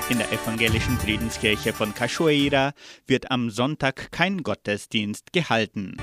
In 0.07 0.19
der 0.19 0.31
evangelischen 0.31 0.99
Friedenskirche 0.99 1.73
von 1.73 1.95
Cachoeira 1.95 2.73
wird 3.07 3.31
am 3.31 3.49
Sonntag 3.49 4.11
kein 4.11 4.43
Gottesdienst 4.43 5.33
gehalten. 5.33 5.97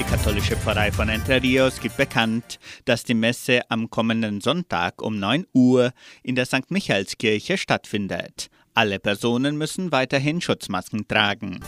Die 0.00 0.04
katholische 0.04 0.56
Pfarrei 0.56 0.90
von 0.90 1.08
Entre 1.08 1.40
Rios 1.40 1.78
gibt 1.78 1.96
bekannt, 1.96 2.58
dass 2.86 3.04
die 3.04 3.14
Messe 3.14 3.60
am 3.70 3.88
kommenden 3.88 4.40
Sonntag 4.40 5.00
um 5.00 5.20
9 5.20 5.46
Uhr 5.52 5.92
in 6.24 6.34
der 6.34 6.46
St. 6.46 6.72
Michaelskirche 6.72 7.56
stattfindet. 7.56 8.50
Alle 8.74 8.98
Personen 8.98 9.58
müssen 9.58 9.92
weiterhin 9.92 10.40
Schutzmasken 10.40 11.06
tragen. 11.06 11.60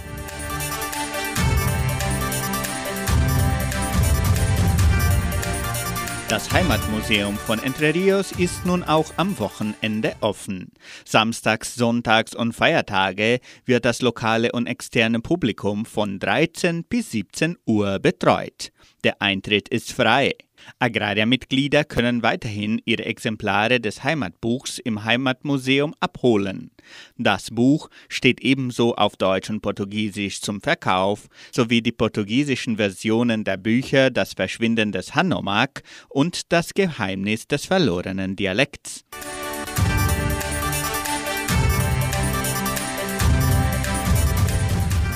Das 6.32 6.50
Heimatmuseum 6.50 7.36
von 7.36 7.62
Entre 7.62 7.92
Rios 7.92 8.32
ist 8.32 8.64
nun 8.64 8.82
auch 8.82 9.12
am 9.18 9.38
Wochenende 9.38 10.14
offen. 10.22 10.72
Samstags, 11.04 11.74
Sonntags 11.74 12.34
und 12.34 12.54
Feiertage 12.54 13.38
wird 13.66 13.84
das 13.84 14.00
lokale 14.00 14.50
und 14.52 14.66
externe 14.66 15.20
Publikum 15.20 15.84
von 15.84 16.18
13 16.18 16.84
bis 16.84 17.10
17 17.10 17.58
Uhr 17.66 17.98
betreut. 17.98 18.72
Der 19.04 19.20
Eintritt 19.20 19.68
ist 19.68 19.92
frei. 19.92 20.32
Agraria-Mitglieder 20.78 21.84
können 21.84 22.22
weiterhin 22.22 22.80
ihre 22.84 23.04
Exemplare 23.04 23.80
des 23.80 24.04
Heimatbuchs 24.04 24.78
im 24.78 25.04
Heimatmuseum 25.04 25.94
abholen. 26.00 26.70
Das 27.16 27.50
Buch 27.50 27.88
steht 28.08 28.40
ebenso 28.40 28.94
auf 28.96 29.16
Deutsch 29.16 29.50
und 29.50 29.60
Portugiesisch 29.60 30.40
zum 30.40 30.60
Verkauf, 30.60 31.28
sowie 31.52 31.82
die 31.82 31.92
portugiesischen 31.92 32.76
Versionen 32.76 33.44
der 33.44 33.56
Bücher 33.56 34.10
Das 34.10 34.34
Verschwinden 34.34 34.92
des 34.92 35.14
Hanomag 35.14 35.82
und 36.08 36.52
Das 36.52 36.74
Geheimnis 36.74 37.46
des 37.46 37.66
verlorenen 37.66 38.36
Dialekts. 38.36 39.04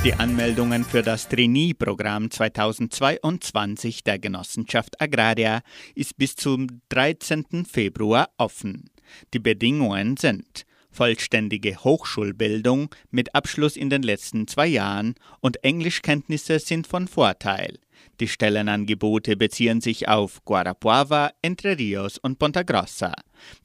Die 0.07 0.15
Anmeldungen 0.15 0.85
für 0.85 1.03
das 1.03 1.29
Trainee-Programm 1.29 2.31
2022 2.31 4.05
der 4.05 4.21
Genossenschaft 4.21 5.01
Agraria 5.01 5.63
ist 5.97 6.17
bis 6.17 6.37
zum 6.37 6.69
13. 6.91 7.67
Februar 7.69 8.31
offen. 8.37 8.89
Die 9.35 9.41
Bedingungen 9.41 10.17
sind 10.17 10.65
vollständige 10.93 11.83
Hochschulbildung 11.83 12.95
mit 13.11 13.35
Abschluss 13.35 13.77
in 13.77 13.91
den 13.91 14.03
letzten 14.03 14.47
zwei 14.47 14.69
Jahren 14.69 15.17
und 15.41 15.65
Englischkenntnisse 15.65 16.61
sind 16.61 16.87
von 16.87 17.09
Vorteil. 17.09 17.77
Die 18.21 18.29
Stellenangebote 18.29 19.37
beziehen 19.37 19.81
sich 19.81 20.07
auf 20.09 20.45
Guarapuava, 20.45 21.31
Entre 21.43 21.77
Rios 21.79 22.19
und 22.19 22.39
Ponta 22.39 22.63
Grossa. 22.63 23.13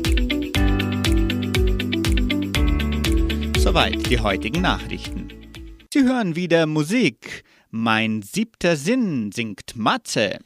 Soweit 3.61 4.09
die 4.09 4.19
heutigen 4.19 4.63
Nachrichten. 4.63 5.27
Sie 5.93 6.01
hören 6.03 6.35
wieder 6.35 6.65
Musik. 6.65 7.43
Mein 7.69 8.23
siebter 8.23 8.75
Sinn 8.75 9.31
singt 9.31 9.75
Matze. 9.75 10.39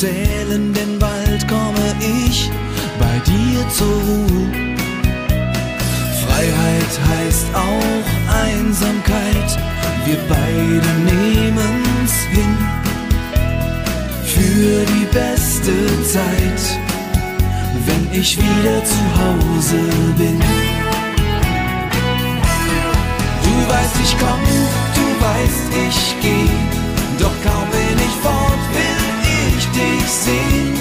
Sie 0.00 0.06
zu 0.06 0.12
zählen, 0.12 0.72
denn 0.72 0.98
bald 0.98 1.46
komme 1.48 1.94
ich 2.00 2.50
bei 2.98 3.18
dir 3.26 3.68
zur 3.68 3.86
Ruhe. 3.86 4.76
Freiheit 6.22 6.94
heißt 7.08 7.46
auch 7.54 8.06
Einsamkeit, 8.46 9.58
wir 10.06 10.18
beide 10.28 10.90
nehmen's 11.04 12.14
hin 12.30 12.56
für 14.24 14.84
die 14.86 15.06
beste 15.12 15.72
Zeit 16.04 16.78
wenn 17.86 18.20
ich 18.20 18.36
wieder 18.36 18.84
zu 18.84 19.00
Hause 19.16 19.78
bin. 20.18 20.38
Du 23.42 23.72
weißt, 23.72 23.96
ich 24.04 24.16
komm, 24.18 24.42
du 24.94 25.04
weißt, 25.24 25.66
ich 25.88 26.14
geh, 26.20 26.50
doch 27.18 27.34
kaum 27.42 27.79
ich 30.10 30.79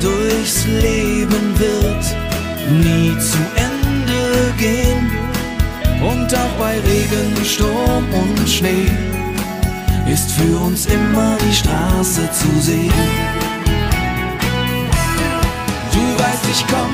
durchs 0.00 0.66
Leben 0.66 1.58
wird 1.58 2.04
nie 2.70 3.16
zu 3.18 3.38
Ende 3.56 4.52
gehen. 4.58 5.10
Und 6.02 6.34
auch 6.34 6.54
bei 6.58 6.78
Regen, 6.80 7.44
Sturm 7.44 8.04
und 8.12 8.48
Schnee 8.48 8.90
ist 10.10 10.32
für 10.32 10.58
uns 10.58 10.86
immer 10.86 11.36
die 11.46 11.54
Straße 11.54 12.28
zu 12.32 12.60
sehen. 12.60 12.92
Du 15.92 16.22
weißt, 16.22 16.44
ich 16.50 16.64
komm, 16.66 16.90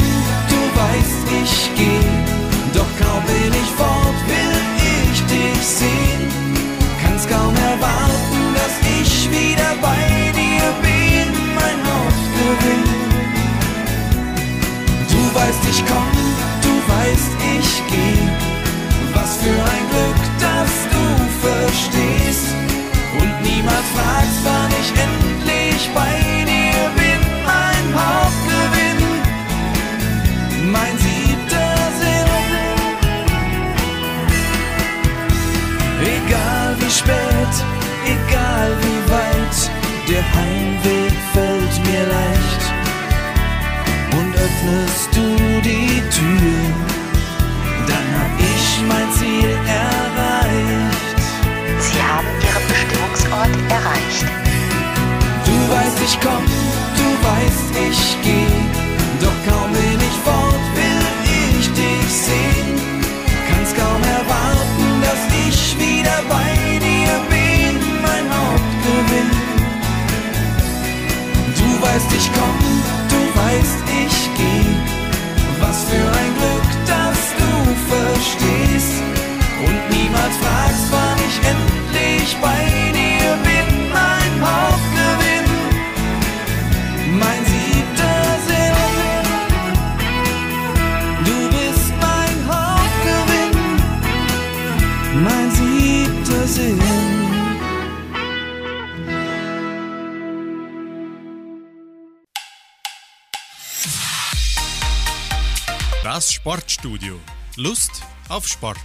Sportstudio. 106.76 107.18
Lust 107.56 108.02
auf 108.28 108.46
Sport. 108.46 108.76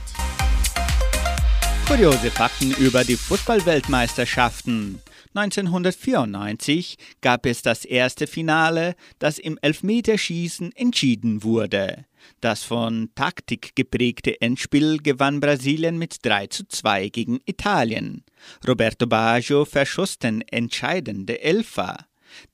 Kuriose 1.88 2.32
Fakten 2.32 2.72
über 2.72 3.04
die 3.04 3.18
Fußballweltmeisterschaften. 3.18 5.02
1994 5.34 6.98
gab 7.20 7.46
es 7.46 7.62
das 7.62 7.84
erste 7.84 8.28
Finale, 8.28 8.96
das 9.20 9.39
im 9.39 9.60
Elfmeterschießen 9.62 10.72
entschieden 10.74 11.44
wurde. 11.44 12.06
Das 12.39 12.64
von 12.64 13.10
Taktik 13.14 13.76
geprägte 13.76 14.39
Endspiel 14.39 15.00
gewann 15.00 15.42
Brasilien 15.42 15.98
mit 15.98 16.26
3 16.26 16.48
zu 16.48 16.66
2 16.66 17.10
gegen 17.10 17.39
Italien. 17.46 18.24
Roberto 18.66 19.06
Baggio 19.06 19.66
verschoss 19.66 20.18
den 20.18 20.42
entscheidende 20.44 21.42
Elfer. 21.42 21.98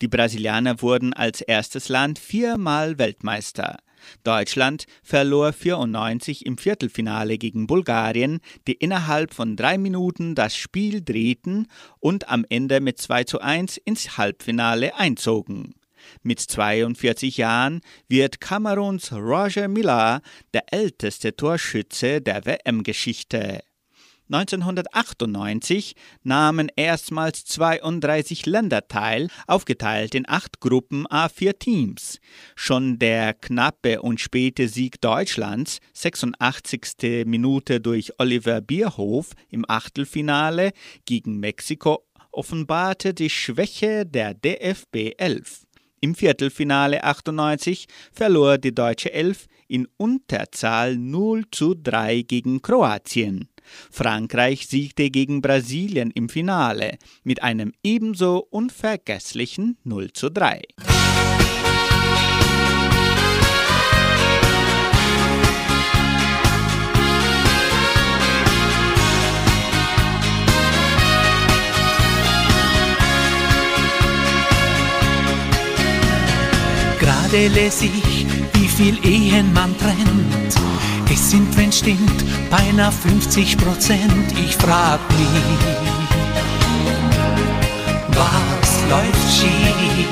Die 0.02 0.08
Brasilianer 0.08 0.82
wurden 0.82 1.14
als 1.14 1.42
erstes 1.42 1.90
Land 1.90 2.18
viermal 2.18 2.98
Weltmeister. 2.98 3.78
Deutschland 4.24 4.86
verlor 5.04 5.54
94 5.54 6.46
im 6.46 6.58
Viertelfinale 6.58 7.38
gegen 7.38 7.68
Bulgarien, 7.68 8.40
die 8.68 8.74
innerhalb 8.74 9.34
von 9.34 9.56
drei 9.56 9.78
Minuten 9.78 10.36
das 10.36 10.56
Spiel 10.56 11.02
drehten 11.04 11.68
und 12.00 12.30
am 12.30 12.46
Ende 12.50 12.80
mit 12.80 13.00
2 13.00 13.24
zu 13.26 13.40
1 13.40 13.78
ins 13.78 14.18
Halbfinale 14.18 14.96
einzogen. 14.96 15.76
Mit 16.24 16.40
42 16.40 17.38
Jahren 17.38 17.82
wird 18.08 18.40
Kameruns 18.40 19.12
Roger 19.12 19.68
Miller 19.68 20.22
der 20.54 20.72
älteste 20.72 21.36
Torschütze 21.36 22.22
der 22.22 22.46
WM-Geschichte. 22.46 23.62
1998 24.30 25.96
nahmen 26.24 26.70
erstmals 26.76 27.46
32 27.46 28.46
Länder 28.46 28.88
teil, 28.88 29.30
aufgeteilt 29.48 30.16
in 30.16 30.28
acht 30.28 30.60
Gruppen 30.60 31.08
A4 31.08 31.58
Teams. 31.58 32.20
Schon 32.56 33.00
der 33.00 33.34
knappe 33.34 34.02
und 34.02 34.20
späte 34.20 34.68
Sieg 34.68 35.00
Deutschlands, 35.02 35.80
86. 35.94 37.26
Minute 37.26 37.80
durch 37.80 38.20
Oliver 38.20 38.62
Bierhof 38.62 39.32
im 39.50 39.64
Achtelfinale 39.68 40.72
gegen 41.06 41.40
Mexiko, 41.40 42.04
offenbarte 42.32 43.14
die 43.14 43.30
Schwäche 43.30 44.06
der 44.06 44.34
DFB 44.34 45.14
11. 45.18 45.68
Im 46.00 46.14
Viertelfinale 46.14 47.04
98 47.04 47.88
verlor 48.12 48.60
die 48.60 48.76
deutsche 48.76 49.12
Elf 49.12 49.48
in 49.68 49.88
Unterzahl 49.98 50.96
0 50.96 51.46
zu 51.52 51.74
3 51.74 52.22
gegen 52.22 52.62
Kroatien. 52.62 53.50
Frankreich 53.92 54.68
siegte 54.68 55.10
gegen 55.10 55.42
Brasilien 55.42 56.12
im 56.12 56.30
Finale 56.30 56.98
mit 57.24 57.44
einem 57.44 57.74
ebenso 57.84 58.48
unvergesslichen 58.50 59.78
0 59.84 60.14
zu 60.14 60.30
3. 60.30 60.62
Gerade 77.00 77.48
lese 77.48 77.86
ich, 77.86 78.26
wie 78.54 78.68
viel 78.68 78.98
Ehen 79.06 79.52
man 79.54 79.78
trennt. 79.78 80.37
Es 81.20 81.32
sind, 81.32 81.58
wenn 81.58 81.72
stimmt, 81.72 82.24
beinahe 82.52 82.92
50 82.92 83.58
Prozent. 83.58 84.40
Ich 84.40 84.56
frag 84.56 85.00
mich, 85.18 85.58
was 88.10 88.70
läuft 88.88 89.28
schief? 89.36 90.08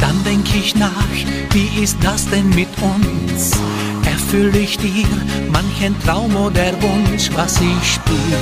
Dann 0.00 0.24
denk 0.24 0.46
ich 0.54 0.74
nach, 0.76 1.12
wie 1.52 1.82
ist 1.82 1.98
das 2.02 2.24
denn 2.30 2.48
mit 2.50 2.70
uns? 2.80 3.50
Erfüll 4.06 4.56
ich 4.56 4.78
dir 4.78 5.06
manchen 5.52 5.94
Traum 6.02 6.34
oder 6.36 6.72
Wunsch, 6.80 7.28
was 7.34 7.60
ich 7.60 7.92
spür? 7.92 8.40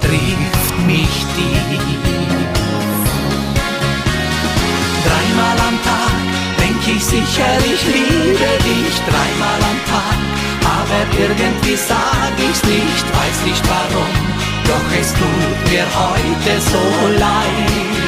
Trifft 0.00 0.86
mich 0.86 1.16
tief. 1.34 1.80
Dreimal 5.04 5.58
am 5.58 5.82
Tag 5.82 6.33
ich 6.88 7.04
sicher, 7.04 7.52
ich 7.64 7.82
liebe 7.86 8.50
dich. 8.64 8.94
Dreimal 9.08 9.60
am 9.70 9.80
Tag, 9.92 10.18
aber 10.76 11.02
irgendwie 11.18 11.76
sag 11.76 12.32
ich's 12.38 12.62
nicht, 12.64 13.06
weiß 13.16 13.38
nicht 13.46 13.64
warum. 13.68 14.12
Doch 14.68 14.88
es 15.00 15.12
tut 15.12 15.58
mir 15.70 15.86
heute 16.00 16.52
so 16.60 16.84
leid. 17.18 18.04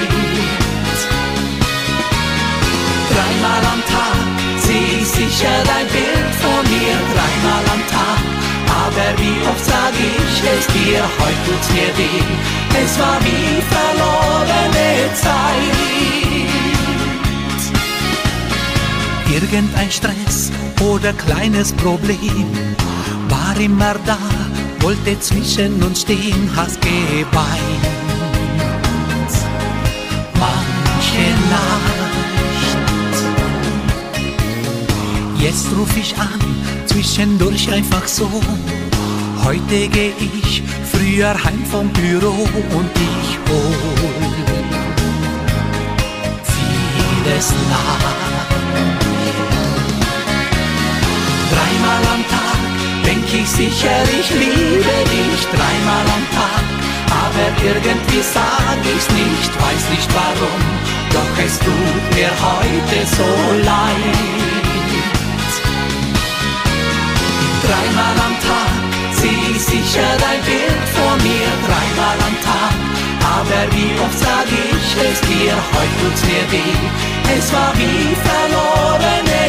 Dreimal 3.13 3.63
am 3.73 3.83
Tag 3.95 4.21
seh 4.59 5.01
ich 5.01 5.09
sicher 5.09 5.57
dein 5.65 5.87
Bild 5.89 6.33
von 6.43 6.63
mir. 6.73 6.97
Dreimal 7.13 7.65
am 7.75 7.83
Tag, 7.97 8.23
aber 8.85 9.09
wie 9.21 9.39
oft 9.49 9.65
sag 9.65 9.95
ich 9.95 10.37
es 10.55 10.67
dir, 10.69 11.03
heute 11.21 11.43
tut's 11.47 11.71
mir 11.71 11.91
weh. 11.97 12.25
Es 12.83 12.99
war 12.99 13.19
wie 13.25 13.63
verlorene 13.73 15.15
Zeit. 15.15 16.36
Irgendein 19.33 19.91
Stress 19.91 20.51
oder 20.81 21.13
kleines 21.13 21.73
Problem 21.73 22.47
war 23.29 23.57
immer 23.59 23.95
da, 24.07 24.19
wollte 24.81 25.19
zwischen 25.21 25.83
uns 25.83 26.03
stehen, 26.03 26.51
hast 26.55 26.81
geweint. 26.81 27.87
Manche 30.39 31.27
Nacht. 31.51 32.07
Jetzt 35.39 35.67
ruf 35.77 35.97
ich 35.97 36.17
an, 36.17 36.41
zwischendurch 36.87 37.71
einfach 37.71 38.07
so. 38.07 38.31
Heute 39.45 39.89
geh 39.89 40.13
ich 40.19 40.63
früher 40.91 41.35
heim 41.45 41.65
vom 41.71 41.89
Büro 41.91 42.49
und 42.77 42.91
ich 42.95 43.39
hol 43.49 43.75
vieles 47.25 47.51
nach. 47.71 48.46
Dreimal 51.87 52.15
am 52.15 52.25
Tag 52.27 52.61
denk 53.05 53.27
ich 53.33 53.49
sicher, 53.49 53.99
ich 54.19 54.31
liebe 54.31 54.97
dich. 55.15 55.41
Dreimal 55.55 56.07
am 56.17 56.25
Tag, 56.35 56.65
aber 57.23 57.47
irgendwie 57.63 58.23
sag 58.23 58.81
ich's 58.83 59.09
nicht, 59.11 59.53
weiß 59.63 59.85
nicht 59.95 60.11
warum. 60.13 60.63
Doch 61.15 61.45
es 61.45 61.59
tut 61.61 62.05
mir 62.17 62.33
heute 62.47 62.99
so 63.17 63.29
leid. 63.71 64.17
Dreimal 67.65 68.17
am 68.27 68.35
Tag 68.49 68.79
zieh 69.19 69.53
ich 69.53 69.63
sicher 69.63 70.11
dein 70.19 70.43
Bild 70.43 70.87
vor 70.97 71.15
mir. 71.23 71.49
Dreimal 71.67 72.19
am 72.29 72.37
Tag, 72.51 72.75
aber 73.39 73.63
wie 73.77 73.93
oft 74.05 74.19
sag 74.19 74.49
ich 74.51 74.89
es 75.07 75.21
dir, 75.21 75.55
heute 75.75 75.97
tut's 76.03 76.23
mir 76.25 76.45
weh. 76.51 76.79
Es 77.39 77.53
war 77.53 77.73
wie 77.79 78.17
verlorene 78.27 79.46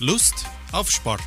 Lust 0.00 0.44
auf 0.72 0.90
Sport. 0.90 1.22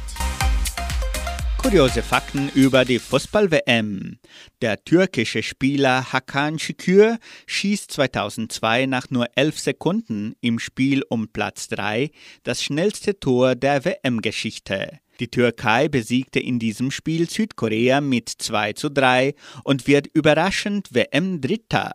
Kuriose 1.58 2.04
Fakten 2.04 2.50
über 2.54 2.84
die 2.84 3.00
Fußball-WM. 3.00 4.20
Der 4.62 4.84
türkische 4.84 5.42
Spieler 5.42 6.12
Hakan 6.12 6.60
Şükür 6.60 7.18
schießt 7.46 7.90
2002 7.92 8.86
nach 8.86 9.10
nur 9.10 9.28
11 9.38 9.60
Sekunden 9.60 10.34
im 10.42 10.60
Spiel 10.60 11.04
um 11.08 11.30
Platz 11.30 11.70
3 11.70 12.12
das 12.44 12.62
schnellste 12.62 13.18
Tor 13.18 13.56
der 13.56 13.86
WM-Geschichte. 13.86 15.00
Die 15.22 15.30
Türkei 15.30 15.88
besiegte 15.88 16.42
in 16.42 16.60
diesem 16.60 16.92
Spiel 16.92 17.30
Südkorea 17.30 18.02
mit 18.02 18.28
2 18.28 18.74
zu 18.74 18.90
3 18.90 19.34
und 19.64 19.88
wird 19.88 20.08
überraschend 20.08 20.90
WM-Dritter. 20.94 21.94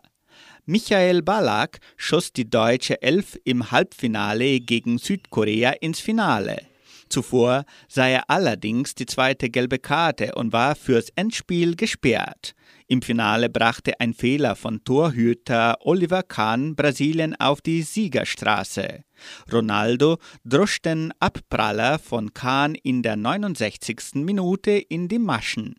Michael 0.65 1.23
Ballack 1.23 1.79
schoss 1.97 2.31
die 2.31 2.49
deutsche 2.49 3.01
Elf 3.01 3.37
im 3.43 3.71
Halbfinale 3.71 4.61
gegen 4.61 4.97
Südkorea 4.97 5.71
ins 5.71 5.99
Finale. 5.99 6.61
Zuvor 7.09 7.65
sah 7.89 8.07
er 8.07 8.29
allerdings 8.29 8.95
die 8.95 9.05
zweite 9.05 9.49
gelbe 9.49 9.77
Karte 9.77 10.35
und 10.35 10.53
war 10.53 10.75
fürs 10.75 11.09
Endspiel 11.17 11.75
gesperrt. 11.75 12.55
Im 12.87 13.01
Finale 13.01 13.49
brachte 13.49 13.99
ein 13.99 14.13
Fehler 14.13 14.55
von 14.55 14.81
Torhüter 14.85 15.79
Oliver 15.81 16.23
Kahn 16.23 16.77
Brasilien 16.77 17.35
auf 17.41 17.59
die 17.59 17.81
Siegerstraße. 17.81 19.03
Ronaldo 19.51 20.17
drosch 20.45 20.81
den 20.81 21.13
Abpraller 21.19 21.99
von 21.99 22.33
Kahn 22.33 22.75
in 22.75 23.03
der 23.03 23.17
69. 23.17 24.15
Minute 24.15 24.71
in 24.71 25.09
die 25.09 25.19
Maschen. 25.19 25.75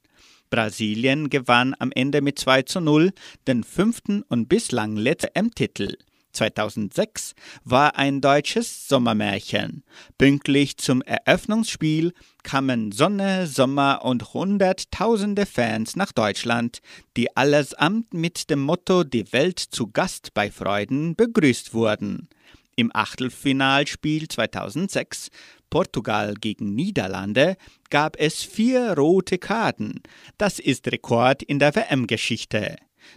Brasilien 0.50 1.30
gewann 1.30 1.74
am 1.78 1.90
Ende 1.92 2.20
mit 2.20 2.38
2 2.38 2.62
zu 2.62 2.80
0 2.80 3.12
den 3.46 3.64
fünften 3.64 4.22
und 4.22 4.48
bislang 4.48 4.96
letzten 4.96 5.34
M-Titel. 5.34 5.96
2006 6.34 7.34
war 7.64 7.96
ein 7.96 8.20
deutsches 8.20 8.88
Sommermärchen. 8.88 9.84
Pünktlich 10.18 10.76
zum 10.76 11.00
Eröffnungsspiel 11.02 12.12
kamen 12.42 12.92
Sonne, 12.92 13.46
Sommer 13.46 14.04
und 14.04 14.34
hunderttausende 14.34 15.46
Fans 15.46 15.96
nach 15.96 16.12
Deutschland, 16.12 16.80
die 17.16 17.34
allesamt 17.36 18.12
mit 18.12 18.50
dem 18.50 18.60
Motto 18.60 19.04
Die 19.04 19.32
Welt 19.32 19.58
zu 19.58 19.86
Gast 19.86 20.34
bei 20.34 20.50
Freuden 20.50 21.16
begrüßt 21.16 21.72
wurden. 21.72 22.28
Im 22.76 22.90
Achtelfinalspiel 22.92 24.26
2006 24.28 25.30
Portugal 25.74 26.34
gegen 26.34 26.76
Niederlande 26.76 27.56
gab 27.90 28.16
es 28.20 28.44
vier 28.44 28.92
rote 28.96 29.38
Karten. 29.38 30.02
Das 30.38 30.60
ist 30.60 30.86
Rekord 30.86 31.42
in 31.42 31.58
der 31.58 31.74
WM-Geschichte. 31.74 32.76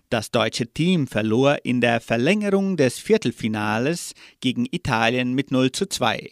Das 0.10 0.32
deutsche 0.32 0.66
Team 0.66 1.06
verlor 1.06 1.60
in 1.64 1.82
der 1.82 2.02
Verlängerung 2.02 2.76
des 2.76 2.98
Viertelfinales 2.98 4.14
gegen 4.40 4.66
Italien 4.72 5.36
mit 5.36 5.52
0 5.52 5.72
zu 5.72 5.86
2. 5.86 6.32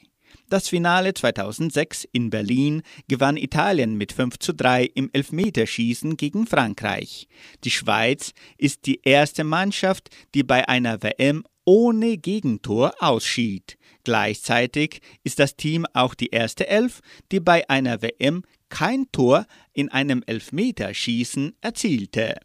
Das 0.49 0.67
Finale 0.67 1.13
2006 1.13 2.07
in 2.11 2.31
Berlin 2.31 2.81
gewann 3.07 3.37
Italien 3.37 3.95
mit 3.95 4.11
5 4.11 4.39
zu 4.39 4.55
3 4.55 4.83
im 4.95 5.11
Elfmeterschießen 5.13 6.17
gegen 6.17 6.47
Frankreich. 6.47 7.27
Die 7.63 7.69
Schweiz 7.69 8.31
ist 8.57 8.87
die 8.87 8.99
erste 9.03 9.43
Mannschaft, 9.43 10.09
die 10.33 10.41
bei 10.41 10.67
einer 10.67 11.03
WM 11.03 11.43
ohne 11.65 12.17
Gegentor 12.17 12.93
ausschied. 12.97 13.77
Gleichzeitig 14.05 15.01
ist 15.23 15.39
das 15.39 15.57
Team 15.57 15.85
auch 15.93 16.13
die 16.13 16.29
erste 16.29 16.67
Elf, 16.67 17.01
die 17.31 17.41
bei 17.41 17.69
einer 17.69 18.01
WM 18.01 18.43
kein 18.69 19.07
Tor 19.11 19.45
in 19.73 19.89
einem 19.89 20.23
Elfmeterschießen 20.25 21.57
erzielte. 21.59 22.35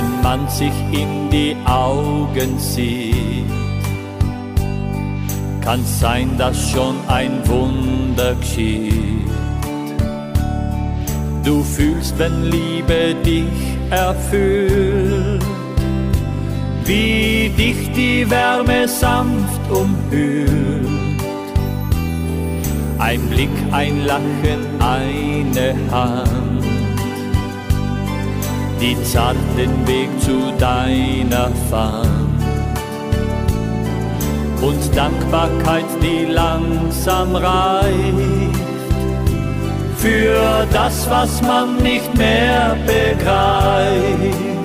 wenn 0.00 0.22
man 0.22 0.48
sich 0.48 0.72
in 0.92 1.28
die 1.30 1.56
Augen 1.66 2.58
sieht, 2.58 3.44
kann 5.60 5.84
sein, 5.84 6.38
dass 6.38 6.70
schon 6.70 6.96
ein 7.08 7.46
Wunder 7.46 8.34
geschieht. 8.36 9.49
Du 11.44 11.62
fühlst, 11.62 12.18
wenn 12.18 12.44
Liebe 12.44 13.14
dich 13.24 13.44
erfüllt, 13.90 15.44
wie 16.84 17.50
dich 17.56 17.92
die 17.92 18.28
Wärme 18.30 18.86
sanft 18.86 19.60
umhüllt. 19.70 20.50
Ein 22.98 23.20
Blick, 23.30 23.50
ein 23.72 24.04
Lachen, 24.04 24.60
eine 24.78 25.74
Hand 25.90 26.50
die 28.80 28.96
zart 29.04 29.36
den 29.58 29.86
Weg 29.86 30.08
zu 30.20 30.52
deiner 30.58 31.50
fand. 31.70 32.08
Und 34.62 34.96
Dankbarkeit, 34.96 35.84
die 36.02 36.30
langsam 36.30 37.34
reift, 37.34 38.49
für 40.00 40.66
das, 40.72 41.08
was 41.10 41.42
man 41.42 41.76
nicht 41.76 42.16
mehr 42.16 42.76
begreift. 42.86 44.59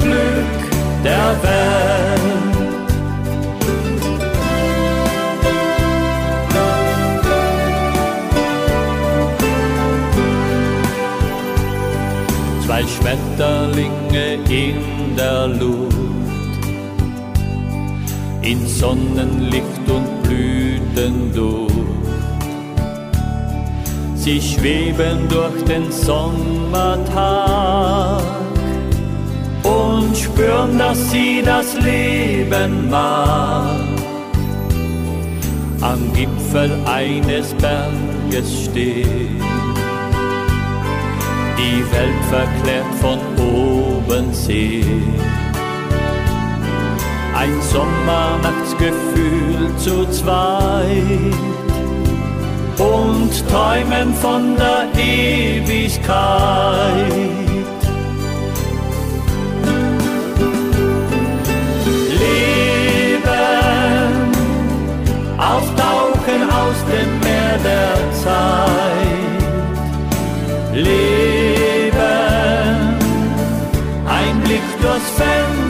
Glück 0.00 0.60
der 1.04 1.36
Welt. 1.42 1.98
Zwei 12.64 12.82
Schmetterlinge 12.86 14.34
in 14.48 15.16
der 15.16 15.48
Luft, 15.48 15.96
in 18.42 18.66
Sonnenlicht 18.66 19.88
und 19.88 20.22
Blütenduft. 20.22 21.74
Sie 24.14 24.40
schweben 24.42 25.28
durch 25.28 25.64
den 25.64 25.90
Sommertag 25.90 26.98
spüren, 30.18 30.78
dass 30.78 31.10
sie 31.10 31.42
das 31.44 31.74
Leben 31.80 32.88
mag. 32.90 33.80
Am 35.80 36.12
Gipfel 36.12 36.70
eines 36.86 37.54
Berges 37.54 38.64
steht, 38.64 39.40
die 41.56 41.84
Welt 41.92 42.24
verklärt 42.28 42.94
von 43.00 43.18
oben 43.38 44.34
sehen. 44.34 45.14
Ein 47.34 47.62
Sommernachtsgefühl 47.62 49.74
zu 49.76 50.04
zweit 50.10 51.34
und 52.78 53.48
träumen 53.48 54.14
von 54.14 54.56
der 54.56 54.88
Ewigkeit. 55.00 55.78
Aus 66.68 66.80
dem 66.84 67.10
Meer 67.20 67.56
der 67.70 67.94
Zeit. 68.22 69.38
Leben, 70.74 71.98
ein 74.06 74.40
Blick 74.44 74.66
durchs 74.82 75.10
Fenster 75.18 75.67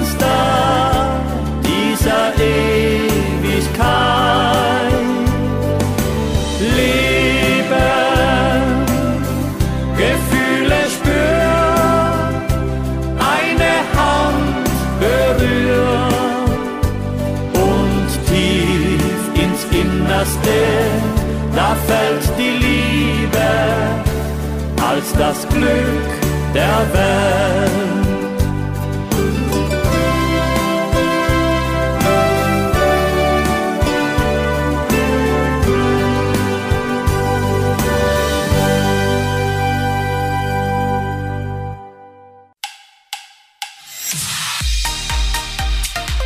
das 25.19 25.49
Glück 25.49 26.09
der 26.55 26.93
Welt. 26.93 27.99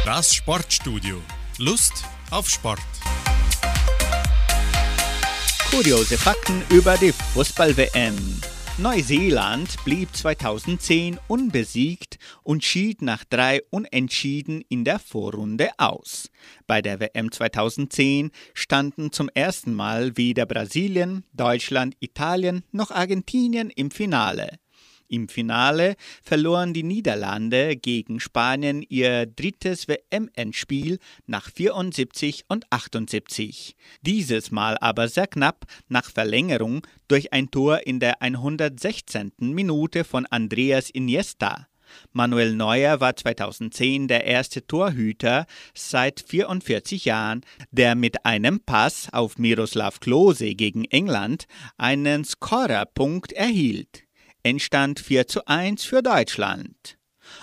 Das 0.05 0.35
Sportstudio. 0.35 1.23
Lust 1.59 2.05
auf 2.31 2.49
Sport. 2.49 2.81
Kuriose 5.71 6.19
Fakten 6.19 6.63
über 6.69 6.99
die 6.99 7.13
Fußball-WM. 7.33 8.52
Neuseeland 8.79 9.85
blieb 9.85 10.17
2010 10.17 11.19
unbesiegt 11.29 12.19
und 12.43 12.65
schied 12.65 13.03
nach 13.03 13.23
drei 13.23 13.61
Unentschieden 13.69 14.65
in 14.67 14.85
der 14.85 14.99
Vorrunde 14.99 15.69
aus. 15.77 16.31
Bei 16.67 16.81
der 16.81 16.99
WM 16.99 17.31
2010 17.31 18.31
standen 18.55 19.13
zum 19.13 19.29
ersten 19.35 19.75
Mal 19.75 20.17
weder 20.17 20.47
Brasilien, 20.47 21.25
Deutschland, 21.35 21.97
Italien 22.01 22.65
noch 22.73 22.91
Argentinien 22.91 23.69
im 23.69 23.91
Finale. 23.91 24.59
Im 25.13 25.29
Finale 25.29 25.97
verloren 26.23 26.73
die 26.73 26.85
Niederlande 26.85 27.77
gegen 27.77 28.19
Spanien 28.19 28.83
ihr 28.89 29.27
drittes 29.27 29.87
WM-Endspiel 29.87 30.99
nach 31.27 31.51
74 31.51 32.45
und 32.49 32.65
78. 32.71 33.77
Dieses 34.01 34.51
Mal 34.51 34.79
aber 34.79 35.09
sehr 35.09 35.27
knapp 35.27 35.67
nach 35.89 36.11
Verlängerung 36.11 36.87
durch 37.09 37.31
ein 37.35 37.51
Tor 37.51 37.87
in 37.87 38.01
der 38.01 38.23
116. 38.23 39.33
Minute 39.39 40.05
von 40.05 40.25
Andreas 40.25 40.89
Iniesta. 40.89 41.69
Manuel 42.13 42.55
Neuer 42.55 43.01
war 43.01 43.15
2010 43.15 44.09
der 44.09 44.25
erste 44.25 44.67
Torhüter 44.67 45.45
seit 45.75 46.25
44 46.27 47.05
Jahren, 47.05 47.43
der 47.71 47.97
mit 47.97 48.25
einem 48.25 48.61
Pass 48.61 49.09
auf 49.13 49.37
Miroslav 49.37 50.01
Klose 50.01 50.55
gegen 50.55 50.87
England 50.87 51.45
einen 51.77 52.25
Scorerpunkt 52.25 53.33
erhielt. 53.33 54.02
Endstand 54.43 54.99
4 54.99 55.27
zu 55.29 55.47
1 55.47 55.85
für 55.85 56.03
Deutschland. 56.03 56.99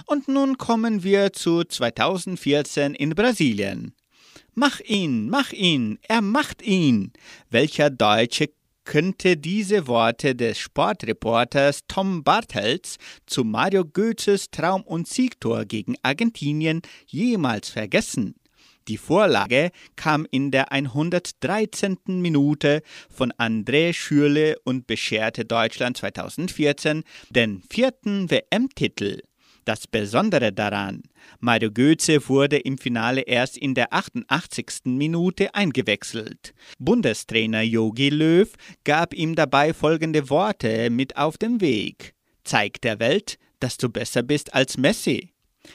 Und 0.06 0.28
nun 0.28 0.58
kommen 0.58 1.04
wir 1.04 1.32
zu 1.34 1.64
2014 1.64 2.94
in 2.94 3.12
Brasilien. 3.12 3.94
Mach 4.54 4.80
ihn, 4.82 5.30
mach 5.30 5.54
ihn, 5.54 6.00
er 6.02 6.22
macht 6.22 6.62
ihn. 6.62 7.14
Welcher 7.50 7.90
Deutsche 7.90 8.50
könnte 8.84 9.38
diese 9.38 9.88
Worte 9.88 10.36
des 10.36 10.58
Sportreporters 10.58 11.82
Tom 11.88 12.24
Bartels 12.24 12.98
zu 13.26 13.44
Mario 13.44 13.86
Goethes 13.86 14.50
Traum- 14.52 14.84
und 14.84 15.08
Siegtor 15.08 15.66
gegen 15.66 15.96
Argentinien 16.02 16.82
jemals 17.06 17.70
vergessen? 17.70 18.39
Die 18.90 18.98
Vorlage 18.98 19.70
kam 19.96 20.26
in 20.32 20.50
der 20.50 20.72
113. 20.72 21.98
Minute 22.08 22.82
von 23.08 23.32
André 23.34 23.94
Schürle 23.94 24.56
und 24.64 24.88
bescherte 24.88 25.46
Deutschland 25.46 25.98
2014 25.98 27.04
den 27.30 27.62
vierten 27.70 28.32
WM-Titel. 28.32 29.22
Das 29.64 29.86
Besondere 29.86 30.52
daran, 30.52 31.04
Mario 31.40 31.72
Götze 31.72 32.28
wurde 32.30 32.58
im 32.58 32.80
Finale 32.80 33.22
erst 33.22 33.60
in 33.60 33.76
der 33.76 33.94
88. 33.94 34.86
Minute 34.86 35.54
eingewechselt. 35.54 36.56
Bundestrainer 36.80 37.62
Jogi 37.62 38.10
Löw 38.10 38.52
gab 38.86 39.14
ihm 39.14 39.36
dabei 39.36 39.76
folgende 39.76 40.32
Worte 40.32 40.90
mit 40.90 41.16
auf 41.16 41.38
den 41.38 41.62
Weg. 41.62 42.16
Zeig 42.44 42.82
der 42.82 43.00
Welt, 43.00 43.38
dass 43.60 43.78
du 43.78 43.88
besser 43.88 44.24
bist 44.24 44.56
als 44.56 44.80
Messi. 44.80 45.32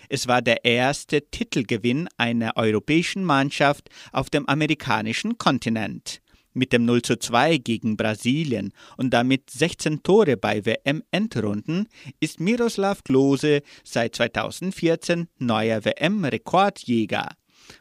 Es 0.08 0.26
war 0.28 0.42
der 0.42 0.64
erste 0.64 1.22
Titelgewinn 1.30 2.08
einer 2.16 2.56
europäischen 2.56 3.24
Mannschaft 3.24 3.88
auf 4.12 4.30
dem 4.30 4.48
amerikanischen 4.48 5.38
Kontinent. 5.38 6.20
Mit 6.52 6.72
dem 6.72 6.84
0 6.84 7.02
zu 7.02 7.18
2 7.18 7.58
gegen 7.58 7.96
Brasilien 7.96 8.72
und 8.96 9.10
damit 9.10 9.50
16 9.50 10.04
Tore 10.04 10.36
bei 10.36 10.64
WM-Endrunden 10.64 11.88
ist 12.20 12.38
Miroslav 12.38 13.02
Klose 13.02 13.62
seit 13.82 14.14
2014 14.14 15.26
neuer 15.38 15.84
WM-Rekordjäger. 15.84 17.30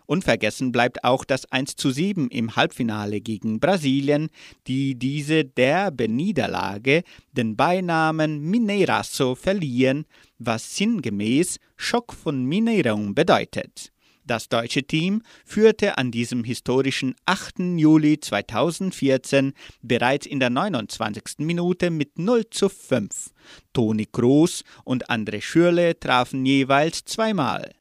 Unvergessen 0.05 0.71
bleibt 0.71 1.03
auch 1.03 1.25
das 1.25 1.51
1 1.51 1.75
zu 1.75 1.91
7 1.91 2.29
im 2.29 2.55
Halbfinale 2.55 3.21
gegen 3.21 3.59
Brasilien, 3.59 4.29
die 4.67 4.95
diese 4.95 5.45
derbe 5.45 6.09
Niederlage 6.09 7.03
den 7.31 7.55
Beinamen 7.55 8.41
Mineirazo 8.41 9.35
verliehen, 9.35 10.05
was 10.39 10.75
sinngemäß 10.75 11.59
Schock 11.75 12.13
von 12.13 12.45
Mineirão 12.45 13.13
bedeutet. 13.13 13.93
Das 14.25 14.47
deutsche 14.47 14.83
Team 14.83 15.21
führte 15.43 15.97
an 15.97 16.09
diesem 16.09 16.45
historischen 16.45 17.13
8. 17.25 17.59
Juli 17.77 18.19
2014 18.21 19.53
bereits 19.81 20.25
in 20.25 20.39
der 20.39 20.49
29. 20.49 21.39
Minute 21.39 21.89
mit 21.89 22.17
0 22.17 22.49
zu 22.49 22.69
5. 22.69 23.31
Toni 23.73 24.05
Kroos 24.05 24.63
und 24.85 25.09
André 25.09 25.41
Schürle 25.41 25.99
trafen 25.99 26.45
jeweils 26.45 27.03
zweimal. 27.03 27.73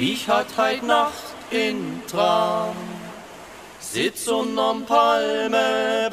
Ich 0.00 0.28
hatt 0.28 0.56
heut 0.56 0.84
Nacht 0.84 1.34
in 1.50 2.00
Traum, 2.08 2.76
sitz 3.80 4.28
unterm 4.28 4.84
Palmebaum, 4.86 6.12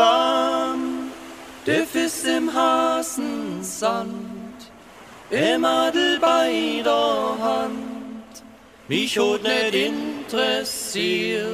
der 1.68 1.86
Fiss 1.86 2.24
im 2.24 2.52
Hasensand, 2.52 4.10
im 5.30 5.64
Adel 5.64 6.18
bei 6.20 6.82
der 6.84 7.38
Hand. 7.40 8.24
Mich 8.88 9.20
hat 9.20 9.44
nicht 9.44 9.76
interessiert, 9.76 11.46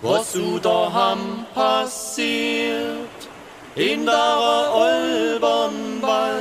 was 0.00 0.32
du 0.32 0.58
daheim 0.58 1.44
passiert. 1.52 3.28
In 3.76 4.06
der 4.06 4.72
Olbernwald 4.72 6.40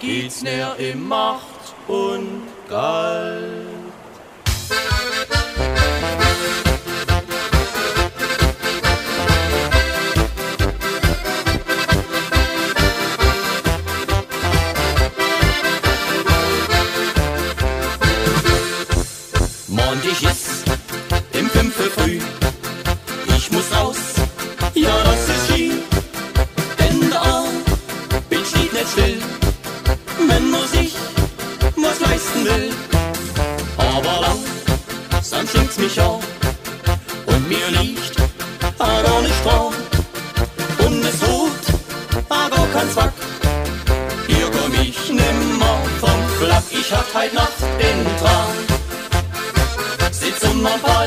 geht's 0.00 0.40
näher 0.40 0.74
im 0.78 1.06
Macht 1.06 1.74
und 1.86 2.48
Galt. 2.66 3.59
Langsam 35.40 35.60
schimpft's 35.60 35.78
mich 35.78 36.00
an 36.00 36.20
und 37.26 37.48
mir 37.48 37.68
liegt 37.80 38.16
a 38.78 39.02
gar 39.02 39.22
nicht. 39.22 39.46
Und 40.84 41.04
es 41.04 41.18
tut 41.20 41.64
a 42.28 42.48
gar 42.48 42.66
kein 42.68 42.90
Zwack. 42.90 43.12
Hier 44.26 44.50
komm 44.50 44.74
ich 44.82 45.08
nimmer 45.08 45.78
vom 46.00 46.28
Flack, 46.38 46.64
ich 46.70 46.92
hab 46.92 47.06
heut 47.14 47.32
Nacht 47.32 47.62
den 47.80 48.04
Traum 48.18 48.54
sitz 50.10 50.42
um 50.42 50.66
am 50.66 50.80
Palmebahn. 50.80 50.99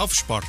Auf 0.00 0.14
Sport. 0.14 0.44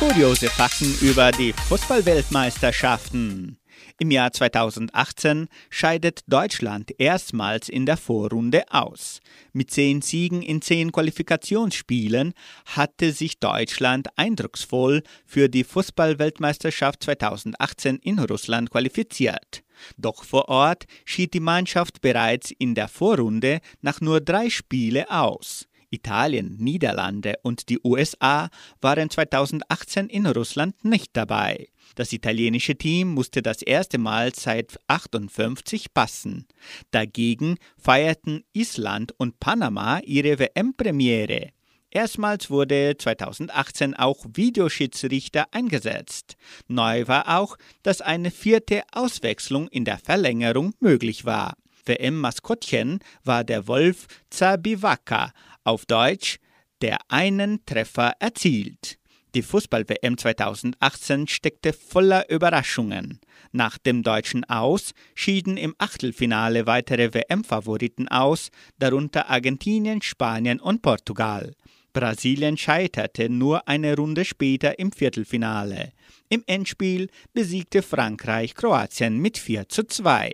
Kuriose 0.00 0.48
Fakten 0.48 0.92
über 1.00 1.30
die 1.30 1.52
Fußballweltmeisterschaften. 1.52 3.58
Im 4.00 4.10
Jahr 4.10 4.32
2018 4.32 5.46
scheidet 5.70 6.22
Deutschland 6.26 6.90
erstmals 6.98 7.68
in 7.68 7.86
der 7.86 7.96
Vorrunde 7.96 8.64
aus. 8.70 9.20
Mit 9.52 9.70
zehn 9.70 10.02
Siegen 10.02 10.42
in 10.42 10.62
zehn 10.62 10.90
Qualifikationsspielen 10.90 12.34
hatte 12.66 13.12
sich 13.12 13.38
Deutschland 13.38 14.08
eindrucksvoll 14.16 15.04
für 15.24 15.48
die 15.48 15.62
Fußballweltmeisterschaft 15.62 17.04
2018 17.04 17.98
in 17.98 18.18
Russland 18.18 18.70
qualifiziert. 18.70 19.62
Doch 19.96 20.24
vor 20.24 20.48
Ort 20.48 20.86
schied 21.04 21.34
die 21.34 21.40
Mannschaft 21.40 22.00
bereits 22.00 22.50
in 22.50 22.74
der 22.74 22.88
Vorrunde 22.88 23.60
nach 23.80 24.00
nur 24.00 24.20
drei 24.20 24.50
Spiele 24.50 25.08
aus. 25.08 25.68
Italien, 25.92 26.56
Niederlande 26.58 27.34
und 27.42 27.68
die 27.68 27.78
USA 27.84 28.48
waren 28.80 29.10
2018 29.10 30.08
in 30.08 30.26
Russland 30.26 30.84
nicht 30.84 31.10
dabei. 31.12 31.68
Das 31.94 32.12
italienische 32.12 32.76
Team 32.76 33.08
musste 33.08 33.42
das 33.42 33.62
erste 33.62 33.98
Mal 33.98 34.34
seit 34.34 34.78
58 34.88 35.92
passen. 35.92 36.46
Dagegen 36.90 37.58
feierten 37.76 38.44
Island 38.52 39.12
und 39.18 39.38
Panama 39.38 40.00
ihre 40.00 40.38
WM-Premiere. 40.38 41.50
Erstmals 41.90 42.48
wurde 42.48 42.96
2018 42.96 43.94
auch 43.94 44.24
Videoschiedsrichter 44.32 45.46
eingesetzt. 45.52 46.36
Neu 46.66 47.06
war 47.06 47.38
auch, 47.38 47.58
dass 47.82 48.00
eine 48.00 48.30
vierte 48.30 48.82
Auswechslung 48.92 49.68
in 49.68 49.84
der 49.84 49.98
Verlängerung 49.98 50.72
möglich 50.80 51.26
war. 51.26 51.54
WM-Maskottchen 51.84 53.00
war 53.24 53.44
der 53.44 53.66
Wolf 53.66 54.06
Zabiwaka, 54.30 55.32
auf 55.64 55.86
Deutsch, 55.86 56.38
der 56.80 56.98
einen 57.08 57.64
Treffer 57.64 58.12
erzielt. 58.18 58.98
Die 59.34 59.42
Fußball-WM 59.42 60.18
2018 60.18 61.26
steckte 61.26 61.72
voller 61.72 62.28
Überraschungen. 62.28 63.18
Nach 63.50 63.78
dem 63.78 64.02
deutschen 64.02 64.44
Aus 64.44 64.92
schieden 65.14 65.56
im 65.56 65.74
Achtelfinale 65.78 66.66
weitere 66.66 67.14
WM-Favoriten 67.14 68.08
aus, 68.08 68.50
darunter 68.78 69.30
Argentinien, 69.30 70.02
Spanien 70.02 70.60
und 70.60 70.82
Portugal. 70.82 71.54
Brasilien 71.94 72.58
scheiterte 72.58 73.30
nur 73.30 73.68
eine 73.68 73.96
Runde 73.96 74.24
später 74.26 74.78
im 74.78 74.92
Viertelfinale. 74.92 75.92
Im 76.28 76.42
Endspiel 76.46 77.08
besiegte 77.32 77.82
Frankreich 77.82 78.54
Kroatien 78.54 79.18
mit 79.18 79.38
4 79.38 79.68
zu 79.68 79.84
2. 79.84 80.32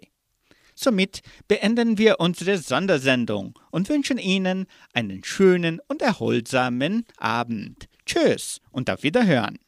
Somit 0.81 1.23
beenden 1.49 1.99
wir 1.99 2.21
unsere 2.21 2.57
Sondersendung 2.57 3.59
und 3.73 3.89
wünschen 3.89 4.17
Ihnen 4.17 4.67
einen 4.93 5.25
schönen 5.25 5.81
und 5.89 6.03
erholsamen 6.03 7.05
Abend. 7.17 7.89
Tschüss 8.07 8.61
und 8.71 8.89
auf 8.89 9.03
Wiederhören. 9.03 9.59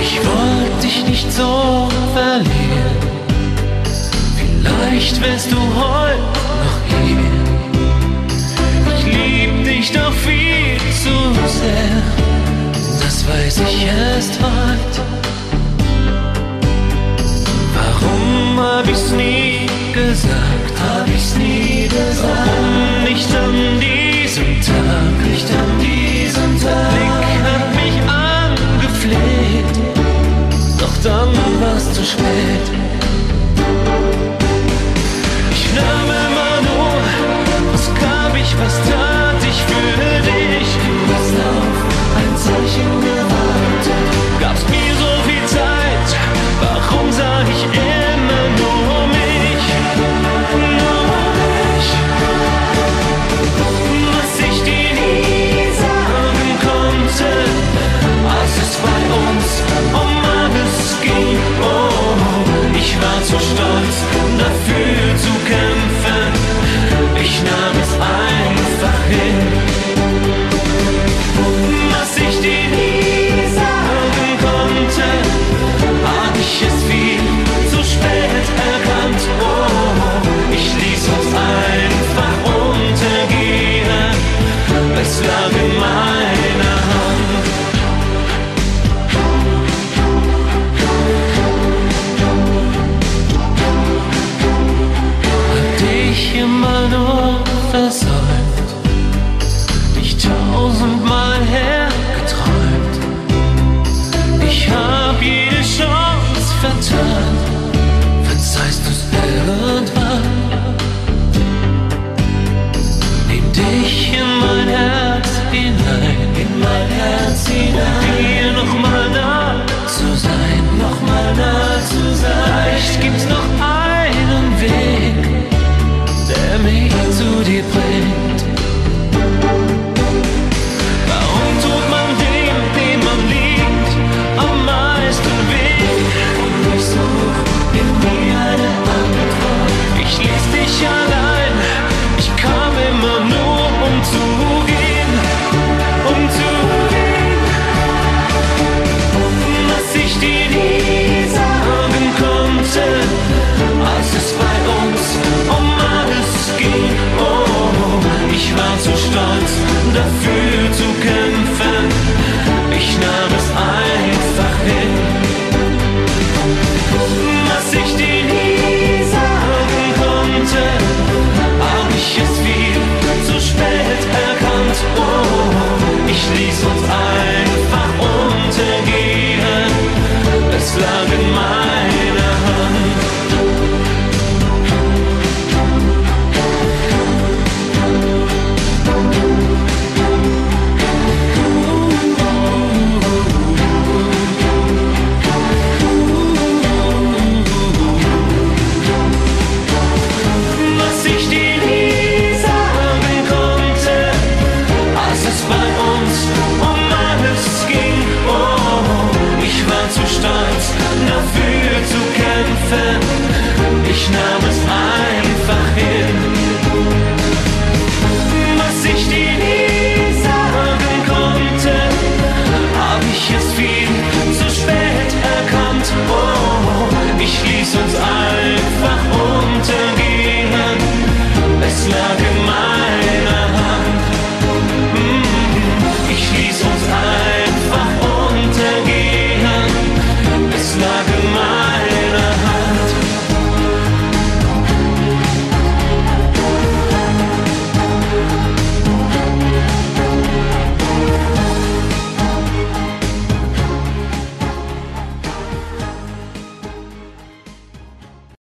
Ich 0.00 0.18
wollte 0.24 0.80
dich 0.80 1.04
nicht 1.04 1.30
so 1.30 1.93
Vielleicht 4.96 5.20
wirst 5.24 5.50
du 5.50 5.56
heute 5.56 6.20
noch 6.62 6.88
gehen. 6.88 7.18
Ich 8.96 9.04
lieb 9.06 9.64
dich 9.64 9.90
doch 9.90 10.12
viel 10.12 10.78
zu 11.02 11.48
sehr. 11.48 12.00
Das 13.02 13.26
weiß 13.26 13.62
ich 13.68 13.86
erst 13.86 14.38
heute. 14.40 15.02
Warum 17.74 18.60
hab 18.60 18.88
ich's 18.88 19.10
nie 19.10 19.66
gesagt? 19.92 20.74
Hab 20.88 21.08
ich's 21.08 21.34
nie 21.38 21.88
gesagt? 21.88 22.63